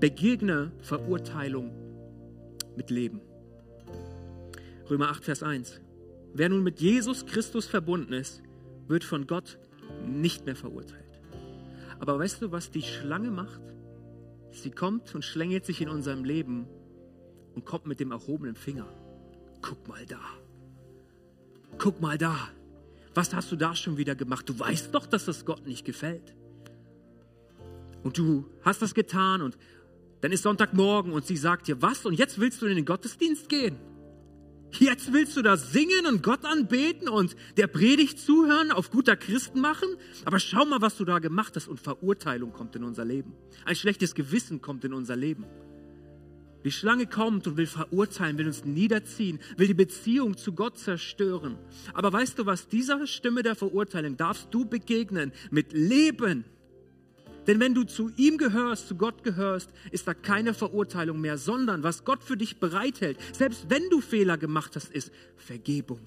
begegne 0.00 0.72
Verurteilung 0.80 1.72
mit 2.76 2.90
Leben. 2.90 3.20
Römer 4.88 5.10
8, 5.10 5.24
Vers 5.24 5.42
1. 5.42 5.80
Wer 6.32 6.48
nun 6.48 6.62
mit 6.62 6.80
Jesus 6.80 7.26
Christus 7.26 7.66
verbunden 7.66 8.12
ist, 8.12 8.42
wird 8.88 9.04
von 9.04 9.26
Gott 9.26 9.58
nicht 10.06 10.46
mehr 10.46 10.56
verurteilt. 10.56 11.20
Aber 11.98 12.18
weißt 12.18 12.42
du, 12.42 12.50
was 12.50 12.70
die 12.70 12.82
Schlange 12.82 13.30
macht? 13.30 13.60
Sie 14.52 14.70
kommt 14.70 15.14
und 15.14 15.24
schlängelt 15.24 15.64
sich 15.64 15.80
in 15.80 15.88
unserem 15.88 16.24
Leben 16.24 16.66
und 17.54 17.64
kommt 17.64 17.86
mit 17.86 18.00
dem 18.00 18.10
erhobenen 18.10 18.56
Finger. 18.56 18.86
Guck 19.62 19.86
mal 19.88 20.04
da. 20.06 20.20
Guck 21.78 22.00
mal 22.00 22.18
da. 22.18 22.36
Was 23.14 23.34
hast 23.34 23.50
du 23.50 23.56
da 23.56 23.74
schon 23.74 23.96
wieder 23.96 24.14
gemacht? 24.14 24.48
Du 24.48 24.58
weißt 24.58 24.94
doch, 24.94 25.06
dass 25.06 25.24
das 25.24 25.44
Gott 25.44 25.66
nicht 25.66 25.84
gefällt. 25.84 26.34
Und 28.02 28.16
du 28.16 28.46
hast 28.62 28.82
das 28.82 28.94
getan 28.94 29.42
und 29.42 29.58
dann 30.20 30.32
ist 30.32 30.42
Sonntagmorgen 30.42 31.12
und 31.12 31.26
sie 31.26 31.36
sagt 31.36 31.68
dir, 31.68 31.80
was? 31.80 32.04
Und 32.04 32.14
jetzt 32.14 32.38
willst 32.38 32.60
du 32.62 32.66
in 32.66 32.76
den 32.76 32.84
Gottesdienst 32.84 33.48
gehen? 33.48 33.76
Jetzt 34.78 35.12
willst 35.12 35.36
du 35.36 35.42
da 35.42 35.56
singen 35.56 36.06
und 36.06 36.22
Gott 36.22 36.44
anbeten 36.44 37.08
und 37.08 37.36
der 37.56 37.66
Predigt 37.66 38.18
zuhören, 38.18 38.70
auf 38.70 38.90
guter 38.90 39.16
Christen 39.16 39.60
machen? 39.60 39.88
Aber 40.24 40.38
schau 40.38 40.64
mal, 40.64 40.80
was 40.80 40.96
du 40.96 41.04
da 41.04 41.18
gemacht 41.18 41.56
hast 41.56 41.68
und 41.68 41.80
Verurteilung 41.80 42.52
kommt 42.52 42.76
in 42.76 42.84
unser 42.84 43.04
Leben. 43.04 43.34
Ein 43.64 43.76
schlechtes 43.76 44.14
Gewissen 44.14 44.60
kommt 44.60 44.84
in 44.84 44.92
unser 44.92 45.16
Leben. 45.16 45.44
Die 46.64 46.72
Schlange 46.72 47.06
kommt 47.06 47.46
und 47.46 47.56
will 47.56 47.66
verurteilen, 47.66 48.36
will 48.36 48.46
uns 48.46 48.64
niederziehen, 48.64 49.40
will 49.56 49.66
die 49.66 49.74
Beziehung 49.74 50.36
zu 50.36 50.52
Gott 50.52 50.78
zerstören. 50.78 51.58
Aber 51.94 52.12
weißt 52.12 52.38
du 52.38 52.46
was? 52.46 52.68
Dieser 52.68 53.06
Stimme 53.06 53.42
der 53.42 53.54
Verurteilung 53.54 54.16
darfst 54.16 54.48
du 54.50 54.66
begegnen 54.66 55.32
mit 55.50 55.72
Leben 55.72 56.44
denn 57.50 57.58
wenn 57.58 57.74
du 57.74 57.82
zu 57.82 58.12
ihm 58.16 58.38
gehörst, 58.38 58.86
zu 58.86 58.94
Gott 58.94 59.24
gehörst, 59.24 59.72
ist 59.90 60.06
da 60.06 60.14
keine 60.14 60.54
Verurteilung 60.54 61.20
mehr, 61.20 61.36
sondern 61.36 61.82
was 61.82 62.04
Gott 62.04 62.22
für 62.22 62.36
dich 62.36 62.60
bereithält, 62.60 63.18
selbst 63.32 63.68
wenn 63.68 63.82
du 63.90 64.00
Fehler 64.00 64.38
gemacht 64.38 64.76
hast, 64.76 64.88
ist 64.92 65.10
Vergebung. 65.34 65.98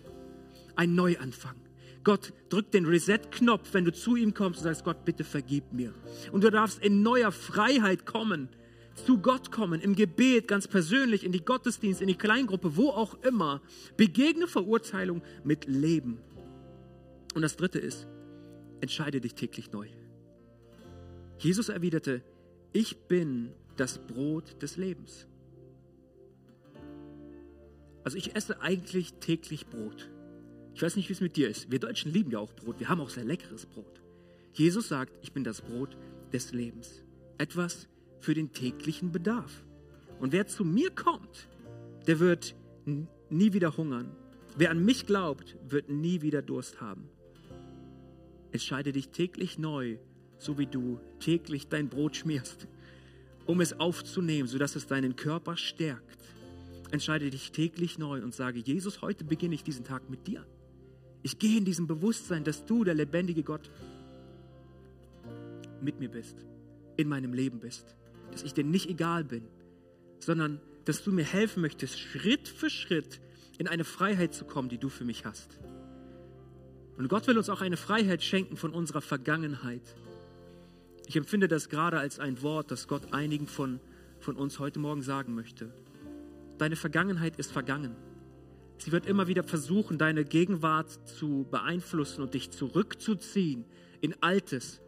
Ein 0.78 0.96
Neuanfang. 0.96 1.58
Gott 2.06 2.32
drückt 2.48 2.74
den 2.74 2.86
Reset-Knopf, 2.86 3.74
wenn 3.74 3.84
du 3.84 3.92
zu 3.92 4.16
ihm 4.16 4.34
kommst 4.34 4.62
und 4.62 4.64
sagst, 4.64 4.86
Gott, 4.86 5.04
bitte 5.04 5.26
vergib 5.26 5.74
mir. 5.74 5.94
Und 6.32 6.46
du 6.46 6.50
darfst 6.50 6.82
in 6.82 7.02
neuer 7.02 7.34
Freiheit 7.34 8.06
kommen, 8.06 8.48
zu 8.96 9.18
Gott 9.18 9.52
kommen, 9.52 9.82
im 9.82 9.96
Gebet, 9.96 10.48
ganz 10.48 10.70
persönlich, 10.70 11.26
in 11.26 11.34
die 11.34 11.44
Gottesdienst, 11.44 12.00
in 12.00 12.08
die 12.08 12.16
Kleingruppe, 12.16 12.78
wo 12.78 12.92
auch 12.92 13.22
immer. 13.22 13.62
Begegne 13.98 14.48
Verurteilung 14.48 15.22
mit 15.44 15.66
Leben. 15.66 16.20
Und 17.36 17.42
das 17.42 17.58
dritte 17.58 17.80
ist, 17.80 18.08
entscheide 18.80 19.20
dich 19.20 19.36
täglich 19.36 19.74
neu. 19.74 19.90
Jesus 21.38 21.70
erwiderte, 21.70 22.22
ich 22.72 22.98
bin 23.08 23.52
das 23.78 24.00
Brot 24.00 24.62
des 24.62 24.78
Lebens. 24.78 25.28
Also 28.04 28.18
ich 28.18 28.36
esse 28.36 28.62
eigentlich 28.62 29.14
täglich 29.16 29.68
Brot. 29.68 30.10
Ich 30.74 30.82
weiß 30.82 30.96
nicht, 30.96 31.08
wie 31.10 31.14
es 31.14 31.22
mit 31.22 31.36
dir 31.36 31.50
ist. 31.50 31.72
Wir 31.72 31.80
Deutschen 31.80 32.12
lieben 32.12 32.32
ja 32.32 32.40
auch 32.40 32.54
Brot. 32.54 32.80
Wir 32.80 32.90
haben 32.90 33.00
auch 33.00 33.10
sehr 33.10 33.24
leckeres 33.24 33.66
Brot. 33.66 34.02
Jesus 34.54 34.88
sagt, 34.88 35.14
ich 35.22 35.32
bin 35.32 35.44
das 35.44 35.62
Brot 35.62 35.98
des 36.32 36.52
Lebens. 36.52 37.04
Etwas 37.38 37.88
für 38.20 38.34
den 38.34 38.52
täglichen 38.52 39.12
Bedarf. 39.12 39.64
Und 40.20 40.32
wer 40.32 40.48
zu 40.48 40.66
mir 40.66 40.92
kommt, 40.92 41.48
der 42.08 42.20
wird 42.20 42.56
nie 43.30 43.54
wieder 43.54 43.78
hungern. 43.78 44.16
Wer 44.58 44.72
an 44.72 44.84
mich 44.84 45.06
glaubt, 45.06 45.58
wird 45.68 45.90
nie 45.90 46.22
wieder 46.22 46.42
Durst 46.42 46.82
haben. 46.82 47.10
Entscheide 48.52 48.92
dich 48.92 49.10
täglich 49.10 49.58
neu 49.58 49.98
so 50.44 50.58
wie 50.58 50.68
du 50.68 51.00
täglich 51.20 51.68
dein 51.68 51.90
Brot 51.90 52.16
schmierst, 52.16 52.68
um 53.46 53.62
es 53.62 53.80
aufzunehmen, 53.80 54.48
sodass 54.48 54.76
es 54.76 54.88
deinen 54.88 55.16
Körper 55.16 55.58
stärkt. 55.58 56.20
Entscheide 56.92 57.30
dich 57.30 57.52
täglich 57.52 57.98
neu 57.98 58.22
und 58.22 58.36
sage, 58.36 58.60
Jesus, 58.60 59.02
heute 59.02 59.24
beginne 59.24 59.56
ich 59.56 59.64
diesen 59.64 59.84
Tag 59.84 60.10
mit 60.10 60.28
dir. 60.28 60.46
Ich 61.24 61.40
gehe 61.40 61.58
in 61.58 61.66
diesem 61.66 61.88
Bewusstsein, 61.88 62.44
dass 62.44 62.66
du, 62.66 62.84
der 62.84 62.94
lebendige 62.94 63.44
Gott, 63.44 63.70
mit 65.82 66.00
mir 66.00 66.10
bist, 66.10 66.38
in 66.98 67.08
meinem 67.08 67.34
Leben 67.34 67.60
bist, 67.60 67.96
dass 68.32 68.44
ich 68.44 68.54
dir 68.54 68.64
nicht 68.64 68.90
egal 68.90 69.24
bin, 69.24 69.44
sondern 70.20 70.60
dass 70.86 71.04
du 71.04 71.12
mir 71.12 71.26
helfen 71.26 71.62
möchtest, 71.62 72.00
Schritt 72.00 72.48
für 72.48 72.70
Schritt 72.70 73.20
in 73.58 73.68
eine 73.68 73.84
Freiheit 73.84 74.34
zu 74.34 74.46
kommen, 74.46 74.70
die 74.70 74.78
du 74.78 74.90
für 74.90 75.06
mich 75.06 75.26
hast. 75.26 75.60
Und 76.98 77.08
Gott 77.08 77.28
will 77.28 77.38
uns 77.38 77.50
auch 77.50 77.62
eine 77.62 77.78
Freiheit 77.78 78.24
schenken 78.24 78.58
von 78.58 78.72
unserer 78.74 79.02
Vergangenheit. 79.02 79.82
Ich 81.08 81.16
empfinde 81.16 81.48
das 81.48 81.70
gerade 81.70 82.00
als 82.00 82.20
ein 82.20 82.42
Wort, 82.42 82.72
das 82.72 82.88
Gott 82.88 83.14
einigen 83.14 83.48
von, 83.48 83.80
von 84.20 84.36
uns 84.36 84.60
heute 84.60 84.80
Morgen 84.80 85.02
sagen 85.02 85.36
möchte. 85.36 85.74
Deine 86.58 86.76
Vergangenheit 86.76 87.38
ist 87.38 87.52
vergangen. 87.52 87.96
Sie 88.78 88.92
wird 88.92 89.06
immer 89.06 89.28
wieder 89.28 89.44
versuchen, 89.44 89.98
deine 89.98 90.26
Gegenwart 90.26 90.90
zu 91.08 91.48
beeinflussen 91.50 92.22
und 92.22 92.34
dich 92.34 92.52
zurückzuziehen 92.52 93.66
in 94.02 94.16
Altes, 94.22 94.82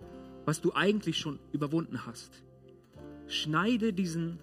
was 0.45 0.61
du 0.61 0.73
eigentlich 0.73 1.17
schon 1.17 1.39
überwunden 1.51 2.05
hast. 2.05 2.43
Schneide 3.27 3.93
diesen, 3.93 4.39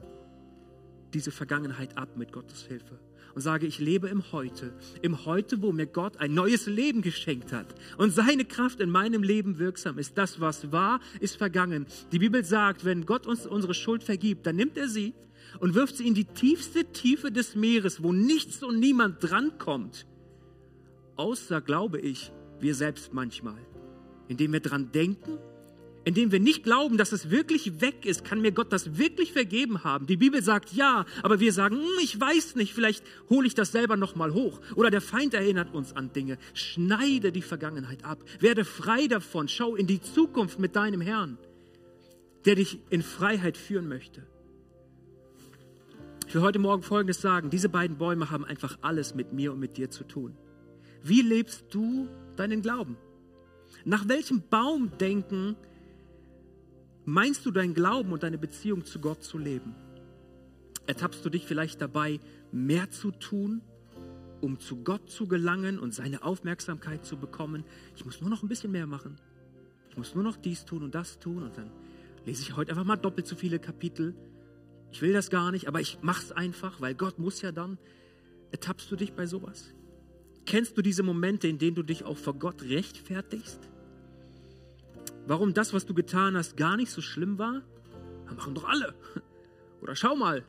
diese 1.12 1.30
Vergangenheit 1.30 1.96
ab 1.96 2.16
mit 2.16 2.32
Gottes 2.32 2.62
Hilfe 2.62 2.98
und 3.34 3.40
sage, 3.40 3.66
ich 3.66 3.78
lebe 3.78 4.08
im 4.08 4.32
Heute, 4.32 4.72
im 5.02 5.24
Heute, 5.24 5.62
wo 5.62 5.72
mir 5.72 5.86
Gott 5.86 6.18
ein 6.18 6.34
neues 6.34 6.66
Leben 6.66 7.02
geschenkt 7.02 7.52
hat 7.52 7.74
und 7.96 8.10
seine 8.10 8.44
Kraft 8.44 8.80
in 8.80 8.90
meinem 8.90 9.22
Leben 9.22 9.58
wirksam 9.58 9.98
ist. 9.98 10.18
Das, 10.18 10.40
was 10.40 10.72
war, 10.72 11.00
ist 11.20 11.36
vergangen. 11.36 11.86
Die 12.12 12.18
Bibel 12.18 12.44
sagt, 12.44 12.84
wenn 12.84 13.06
Gott 13.06 13.26
uns 13.26 13.46
unsere 13.46 13.74
Schuld 13.74 14.02
vergibt, 14.02 14.46
dann 14.46 14.56
nimmt 14.56 14.76
er 14.76 14.88
sie 14.88 15.14
und 15.60 15.74
wirft 15.74 15.96
sie 15.96 16.06
in 16.06 16.14
die 16.14 16.24
tiefste 16.24 16.84
Tiefe 16.84 17.30
des 17.30 17.54
Meeres, 17.54 18.02
wo 18.02 18.12
nichts 18.12 18.62
und 18.62 18.78
niemand 18.78 19.16
drankommt. 19.20 20.06
Außer, 21.16 21.60
glaube 21.60 22.00
ich, 22.00 22.32
wir 22.60 22.74
selbst 22.74 23.12
manchmal, 23.12 23.58
indem 24.28 24.52
wir 24.52 24.60
dran 24.60 24.92
denken 24.92 25.38
indem 26.04 26.32
wir 26.32 26.40
nicht 26.40 26.64
glauben, 26.64 26.96
dass 26.96 27.12
es 27.12 27.30
wirklich 27.30 27.80
weg 27.80 28.04
ist, 28.04 28.24
kann 28.24 28.40
mir 28.40 28.52
Gott 28.52 28.72
das 28.72 28.98
wirklich 28.98 29.32
vergeben 29.32 29.84
haben. 29.84 30.06
Die 30.06 30.16
Bibel 30.16 30.42
sagt 30.42 30.72
ja, 30.72 31.06
aber 31.22 31.40
wir 31.40 31.52
sagen, 31.52 31.76
hm, 31.76 31.86
ich 32.02 32.18
weiß 32.20 32.56
nicht, 32.56 32.74
vielleicht 32.74 33.04
hole 33.30 33.46
ich 33.46 33.54
das 33.54 33.72
selber 33.72 33.96
noch 33.96 34.14
mal 34.14 34.32
hoch. 34.32 34.60
Oder 34.74 34.90
der 34.90 35.00
Feind 35.00 35.34
erinnert 35.34 35.74
uns 35.74 35.94
an 35.94 36.12
Dinge. 36.12 36.38
Schneide 36.54 37.32
die 37.32 37.42
Vergangenheit 37.42 38.04
ab, 38.04 38.18
werde 38.40 38.64
frei 38.64 39.06
davon, 39.06 39.48
schau 39.48 39.76
in 39.76 39.86
die 39.86 40.00
Zukunft 40.00 40.58
mit 40.58 40.76
deinem 40.76 41.00
Herrn, 41.00 41.38
der 42.44 42.56
dich 42.56 42.80
in 42.90 43.02
Freiheit 43.02 43.56
führen 43.56 43.88
möchte. 43.88 44.26
Ich 46.26 46.34
will 46.34 46.42
heute 46.42 46.58
Morgen 46.58 46.82
Folgendes 46.82 47.20
sagen: 47.20 47.50
Diese 47.50 47.68
beiden 47.68 47.98
Bäume 47.98 48.30
haben 48.30 48.44
einfach 48.44 48.78
alles 48.80 49.14
mit 49.14 49.32
mir 49.32 49.52
und 49.52 49.60
mit 49.60 49.76
dir 49.76 49.90
zu 49.90 50.04
tun. 50.04 50.34
Wie 51.02 51.20
lebst 51.20 51.66
du 51.70 52.08
deinen 52.36 52.62
Glauben? 52.62 52.96
Nach 53.84 54.08
welchem 54.08 54.42
Baum 54.48 54.92
denken 54.98 55.56
Meinst 57.04 57.44
du 57.44 57.50
dein 57.50 57.74
Glauben 57.74 58.12
und 58.12 58.22
deine 58.22 58.38
Beziehung 58.38 58.84
zu 58.84 59.00
Gott 59.00 59.24
zu 59.24 59.36
leben? 59.36 59.74
Ertappst 60.86 61.24
du 61.24 61.30
dich 61.30 61.46
vielleicht 61.46 61.80
dabei, 61.80 62.20
mehr 62.52 62.90
zu 62.90 63.10
tun, 63.10 63.60
um 64.40 64.60
zu 64.60 64.84
Gott 64.84 65.10
zu 65.10 65.26
gelangen 65.26 65.80
und 65.80 65.92
seine 65.92 66.22
Aufmerksamkeit 66.22 67.04
zu 67.04 67.16
bekommen? 67.16 67.64
Ich 67.96 68.04
muss 68.04 68.20
nur 68.20 68.30
noch 68.30 68.44
ein 68.44 68.48
bisschen 68.48 68.70
mehr 68.70 68.86
machen. 68.86 69.16
Ich 69.90 69.96
muss 69.96 70.14
nur 70.14 70.22
noch 70.22 70.36
dies 70.36 70.64
tun 70.64 70.84
und 70.84 70.94
das 70.94 71.18
tun 71.18 71.42
und 71.42 71.56
dann 71.56 71.70
lese 72.24 72.42
ich 72.42 72.56
heute 72.56 72.70
einfach 72.70 72.84
mal 72.84 72.96
doppelt 72.96 73.26
so 73.26 73.34
viele 73.34 73.58
Kapitel. 73.58 74.14
Ich 74.92 75.02
will 75.02 75.12
das 75.12 75.28
gar 75.28 75.50
nicht, 75.50 75.66
aber 75.66 75.80
ich 75.80 75.98
mache 76.02 76.22
es 76.22 76.30
einfach, 76.30 76.80
weil 76.80 76.94
Gott 76.94 77.18
muss 77.18 77.42
ja 77.42 77.50
dann. 77.50 77.78
Ertappst 78.52 78.90
du 78.92 78.96
dich 78.96 79.14
bei 79.14 79.26
sowas? 79.26 79.74
Kennst 80.46 80.78
du 80.78 80.82
diese 80.82 81.02
Momente, 81.02 81.48
in 81.48 81.58
denen 81.58 81.74
du 81.74 81.82
dich 81.82 82.04
auch 82.04 82.16
vor 82.16 82.34
Gott 82.34 82.62
rechtfertigst? 82.62 83.71
Warum 85.26 85.54
das, 85.54 85.72
was 85.72 85.86
du 85.86 85.94
getan 85.94 86.36
hast, 86.36 86.56
gar 86.56 86.76
nicht 86.76 86.90
so 86.90 87.00
schlimm 87.00 87.38
war? 87.38 87.62
Das 88.26 88.34
machen 88.34 88.54
doch 88.54 88.68
alle. 88.68 88.94
Oder 89.82 89.94
schau 89.94 90.16
mal, 90.16 90.44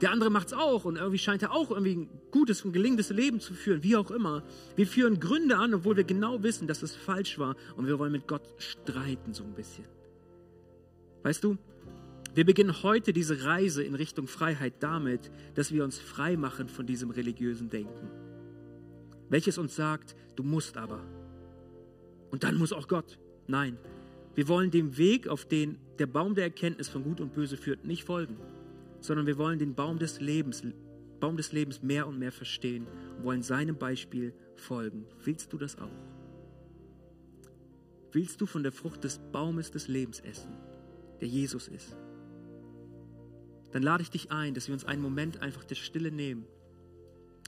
der 0.00 0.10
andere 0.10 0.30
macht 0.30 0.48
es 0.48 0.52
auch 0.52 0.84
und 0.84 0.96
irgendwie 0.96 1.18
scheint 1.18 1.42
er 1.42 1.52
auch 1.52 1.70
irgendwie 1.70 1.96
ein 1.96 2.08
gutes 2.30 2.64
und 2.64 2.72
gelingendes 2.72 3.10
Leben 3.10 3.40
zu 3.40 3.54
führen, 3.54 3.82
wie 3.82 3.96
auch 3.96 4.10
immer. 4.10 4.42
Wir 4.76 4.86
führen 4.86 5.20
Gründe 5.20 5.56
an, 5.56 5.74
obwohl 5.74 5.96
wir 5.96 6.04
genau 6.04 6.42
wissen, 6.42 6.66
dass 6.66 6.82
es 6.82 6.94
falsch 6.94 7.38
war 7.38 7.56
und 7.76 7.86
wir 7.86 7.98
wollen 7.98 8.12
mit 8.12 8.26
Gott 8.26 8.42
streiten 8.58 9.34
so 9.34 9.44
ein 9.44 9.54
bisschen. 9.54 9.84
Weißt 11.22 11.42
du, 11.42 11.56
wir 12.34 12.44
beginnen 12.44 12.82
heute 12.82 13.12
diese 13.12 13.44
Reise 13.44 13.84
in 13.84 13.94
Richtung 13.94 14.26
Freiheit 14.26 14.74
damit, 14.80 15.30
dass 15.54 15.72
wir 15.72 15.84
uns 15.84 15.98
frei 15.98 16.36
machen 16.36 16.68
von 16.68 16.84
diesem 16.84 17.10
religiösen 17.10 17.70
Denken, 17.70 18.10
welches 19.28 19.56
uns 19.56 19.76
sagt, 19.76 20.16
du 20.34 20.42
musst 20.42 20.76
aber. 20.76 21.00
Und 22.30 22.42
dann 22.42 22.56
muss 22.56 22.72
auch 22.72 22.88
Gott. 22.88 23.18
Nein, 23.46 23.78
wir 24.34 24.48
wollen 24.48 24.70
dem 24.70 24.96
Weg, 24.98 25.28
auf 25.28 25.44
den 25.44 25.78
der 25.98 26.06
Baum 26.06 26.34
der 26.34 26.44
Erkenntnis 26.44 26.88
von 26.88 27.04
Gut 27.04 27.20
und 27.20 27.34
Böse 27.34 27.56
führt, 27.56 27.84
nicht 27.84 28.04
folgen 28.04 28.36
sondern 29.04 29.26
wir 29.26 29.36
wollen 29.36 29.58
den 29.58 29.74
Baum 29.74 29.98
des 29.98 30.20
Lebens, 30.20 30.62
Baum 31.20 31.36
des 31.36 31.52
Lebens 31.52 31.82
mehr 31.82 32.06
und 32.06 32.18
mehr 32.18 32.32
verstehen 32.32 32.86
und 33.18 33.24
wollen 33.24 33.42
seinem 33.42 33.76
Beispiel 33.76 34.32
folgen. 34.56 35.04
Willst 35.22 35.52
du 35.52 35.58
das 35.58 35.78
auch? 35.78 35.92
Willst 38.12 38.40
du 38.40 38.46
von 38.46 38.62
der 38.62 38.72
Frucht 38.72 39.04
des 39.04 39.18
Baumes 39.30 39.70
des 39.70 39.88
Lebens 39.88 40.20
essen, 40.20 40.56
der 41.20 41.28
Jesus 41.28 41.68
ist? 41.68 41.94
Dann 43.72 43.82
lade 43.82 44.02
ich 44.02 44.10
dich 44.10 44.32
ein, 44.32 44.54
dass 44.54 44.68
wir 44.68 44.72
uns 44.72 44.86
einen 44.86 45.02
Moment 45.02 45.42
einfach 45.42 45.64
der 45.64 45.74
Stille 45.74 46.10
nehmen, 46.10 46.46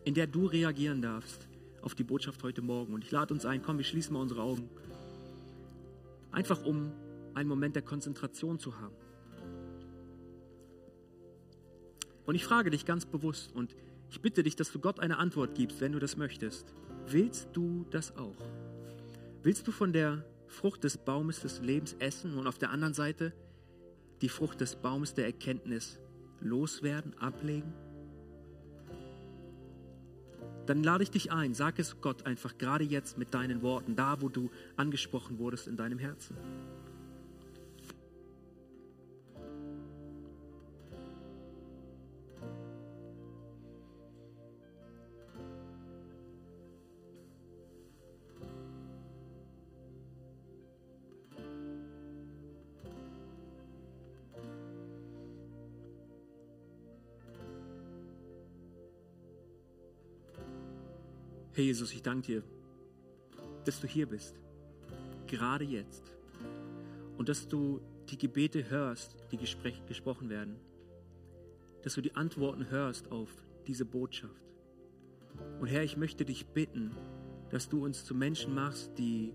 in 0.05 0.13
der 0.13 0.27
du 0.27 0.45
reagieren 0.45 1.01
darfst 1.01 1.49
auf 1.81 1.95
die 1.95 2.05
Botschaft 2.05 2.43
heute 2.43 2.61
Morgen. 2.61 2.93
Und 2.93 3.03
ich 3.03 3.13
lade 3.13 3.33
uns 3.33 3.47
ein, 3.47 3.63
komm, 3.63 3.79
wir 3.79 3.85
schließen 3.87 4.13
mal 4.13 4.21
unsere 4.21 4.43
Augen. 4.43 4.69
Einfach 6.37 6.63
um 6.67 6.93
einen 7.33 7.49
Moment 7.49 7.77
der 7.77 7.83
Konzentration 7.83 8.59
zu 8.59 8.79
haben. 8.79 8.95
Und 12.27 12.35
ich 12.35 12.45
frage 12.45 12.69
dich 12.69 12.85
ganz 12.85 13.07
bewusst 13.07 13.55
und 13.55 13.75
ich 14.11 14.21
bitte 14.21 14.43
dich, 14.43 14.55
dass 14.55 14.71
du 14.71 14.79
Gott 14.79 15.01
eine 15.01 15.17
Antwort 15.17 15.55
gibst, 15.55 15.81
wenn 15.81 15.93
du 15.93 15.99
das 15.99 16.19
möchtest. 16.19 16.75
Willst 17.07 17.49
du 17.55 17.87
das 17.91 18.15
auch? 18.19 18.37
Willst 19.45 19.67
du 19.67 19.73
von 19.73 19.95
der 19.95 20.27
Frucht 20.47 20.85
des 20.85 20.99
Baumes 20.99 21.41
des 21.41 21.63
Lebens 21.63 21.97
essen 22.01 22.37
und 22.37 22.47
auf 22.47 22.59
der 22.59 22.69
anderen 22.69 22.93
Seite 22.93 23.33
die 24.21 24.29
Frucht 24.29 24.61
des 24.61 24.77
Baumes 24.77 25.15
der 25.15 25.25
Erkenntnis 25.25 25.99
loswerden, 26.43 27.17
ablegen? 27.17 27.73
Dann 30.67 30.83
lade 30.83 31.03
ich 31.05 31.11
dich 31.11 31.33
ein, 31.33 31.55
sag 31.55 31.79
es 31.79 32.01
Gott 32.01 32.27
einfach 32.27 32.59
gerade 32.59 32.85
jetzt 32.85 33.19
mit 33.19 33.33
deinen 33.35 33.63
Worten, 33.63 33.97
da 33.97 34.21
wo 34.21 34.29
du 34.29 34.51
angesprochen 34.77 35.39
wurdest 35.39 35.69
in 35.69 35.77
deinem 35.77 35.99
Herzen. 35.99 36.37
Herr 61.57 61.65
Jesus, 61.65 61.95
ich 61.95 62.03
danke 62.03 62.27
dir, 62.27 62.43
dass 63.65 63.81
du 63.81 63.87
hier 63.87 64.07
bist, 64.07 64.37
gerade 65.27 65.65
jetzt. 65.65 66.13
Und 67.17 67.31
dass 67.31 67.49
du 67.49 67.81
die 68.11 68.19
Gebete 68.19 68.69
hörst, 68.69 69.17
die 69.33 69.39
gesprochen 69.39 70.29
werden. 70.29 70.57
Dass 71.81 71.95
du 71.95 72.03
die 72.03 72.15
Antworten 72.15 72.69
hörst 72.69 73.11
auf 73.11 73.31
diese 73.67 73.87
Botschaft. 73.87 74.35
Und 75.59 75.69
Herr, 75.69 75.83
ich 75.83 75.97
möchte 75.97 76.27
dich 76.27 76.45
bitten, 76.45 76.95
dass 77.49 77.71
du 77.71 77.87
uns 77.87 78.05
zu 78.05 78.15
Menschen 78.15 78.55
machst, 78.55 78.91
die 78.99 79.33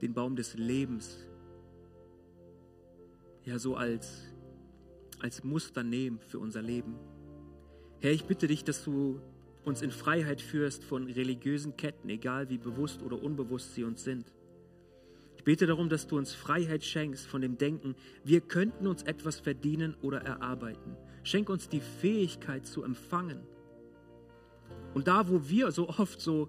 den 0.00 0.14
Baum 0.14 0.36
des 0.36 0.54
Lebens 0.54 1.18
ja 3.44 3.58
so 3.58 3.76
als, 3.76 4.32
als 5.20 5.44
Muster 5.44 5.82
nehmen 5.82 6.18
für 6.18 6.38
unser 6.38 6.62
Leben. 6.62 6.94
Herr, 8.00 8.12
ich 8.12 8.24
bitte 8.24 8.46
dich, 8.46 8.64
dass 8.64 8.82
du 8.84 9.20
uns 9.68 9.82
in 9.82 9.90
Freiheit 9.90 10.40
führst 10.40 10.82
von 10.82 11.06
religiösen 11.06 11.76
Ketten, 11.76 12.08
egal 12.08 12.48
wie 12.48 12.58
bewusst 12.58 13.02
oder 13.02 13.22
unbewusst 13.22 13.74
sie 13.74 13.84
uns 13.84 14.02
sind. 14.02 14.32
Ich 15.36 15.44
bete 15.44 15.66
darum, 15.66 15.88
dass 15.88 16.06
du 16.06 16.16
uns 16.16 16.34
Freiheit 16.34 16.82
schenkst 16.82 17.26
von 17.26 17.40
dem 17.40 17.58
Denken, 17.58 17.94
wir 18.24 18.40
könnten 18.40 18.86
uns 18.86 19.02
etwas 19.02 19.38
verdienen 19.38 19.94
oder 20.02 20.22
erarbeiten. 20.22 20.96
Schenk 21.22 21.48
uns 21.48 21.68
die 21.68 21.80
Fähigkeit 21.80 22.66
zu 22.66 22.82
empfangen. 22.82 23.40
Und 24.94 25.06
da, 25.06 25.28
wo 25.28 25.48
wir 25.48 25.70
so 25.70 25.88
oft 25.88 26.20
so 26.20 26.48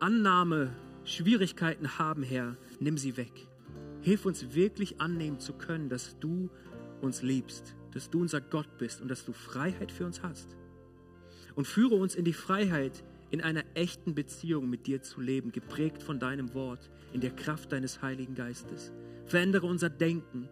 Annahme, 0.00 0.74
Schwierigkeiten 1.04 1.98
haben, 1.98 2.22
Herr, 2.22 2.56
nimm 2.80 2.98
sie 2.98 3.16
weg. 3.16 3.46
Hilf 4.02 4.26
uns 4.26 4.54
wirklich 4.54 5.00
annehmen 5.00 5.38
zu 5.38 5.54
können, 5.54 5.88
dass 5.88 6.18
du 6.18 6.50
uns 7.00 7.22
liebst, 7.22 7.76
dass 7.92 8.10
du 8.10 8.20
unser 8.20 8.40
Gott 8.40 8.76
bist 8.76 9.00
und 9.00 9.08
dass 9.08 9.24
du 9.24 9.32
Freiheit 9.32 9.92
für 9.92 10.04
uns 10.04 10.22
hast 10.22 10.56
und 11.56 11.66
führe 11.66 11.96
uns 11.96 12.14
in 12.14 12.24
die 12.24 12.32
Freiheit, 12.32 13.02
in 13.30 13.40
einer 13.40 13.64
echten 13.74 14.14
Beziehung 14.14 14.70
mit 14.70 14.86
dir 14.86 15.02
zu 15.02 15.20
leben, 15.20 15.50
geprägt 15.50 16.02
von 16.02 16.20
deinem 16.20 16.54
Wort, 16.54 16.88
in 17.12 17.20
der 17.20 17.30
Kraft 17.30 17.72
deines 17.72 18.02
Heiligen 18.02 18.36
Geistes. 18.36 18.92
Verändere 19.24 19.66
unser 19.66 19.90
Denken 19.90 20.48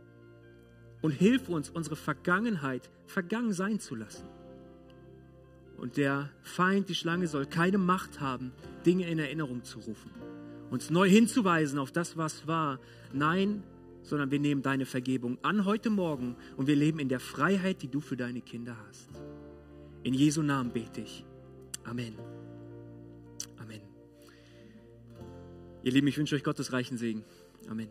und 1.02 1.12
hilf 1.12 1.48
uns, 1.48 1.70
unsere 1.70 1.94
Vergangenheit 1.96 2.90
vergangen 3.06 3.52
sein 3.52 3.78
zu 3.78 3.94
lassen. 3.94 4.26
Und 5.76 5.96
der 5.96 6.30
Feind, 6.42 6.88
die 6.88 6.94
Schlange, 6.94 7.26
soll 7.26 7.46
keine 7.46 7.78
Macht 7.78 8.20
haben, 8.20 8.52
Dinge 8.86 9.08
in 9.08 9.18
Erinnerung 9.18 9.62
zu 9.64 9.78
rufen, 9.80 10.10
uns 10.70 10.90
neu 10.90 11.08
hinzuweisen 11.08 11.78
auf 11.78 11.92
das, 11.92 12.16
was 12.16 12.46
war. 12.46 12.80
Nein, 13.12 13.62
sondern 14.02 14.30
wir 14.30 14.40
nehmen 14.40 14.62
deine 14.62 14.86
Vergebung 14.86 15.38
an 15.42 15.64
heute 15.64 15.90
Morgen 15.90 16.36
und 16.56 16.66
wir 16.66 16.76
leben 16.76 16.98
in 16.98 17.08
der 17.08 17.20
Freiheit, 17.20 17.82
die 17.82 17.88
du 17.88 18.00
für 18.00 18.16
deine 18.16 18.40
Kinder 18.40 18.76
hast. 18.88 19.10
In 20.04 20.12
Jesu 20.12 20.42
Namen 20.42 20.70
bete 20.70 21.00
ich. 21.00 21.24
Amen. 21.84 22.14
Amen. 23.58 23.80
Ihr 25.82 25.92
Lieben, 25.92 26.06
ich 26.06 26.18
wünsche 26.18 26.36
euch 26.36 26.44
Gottes 26.44 26.72
reichen 26.72 26.98
Segen. 26.98 27.24
Amen. 27.68 27.88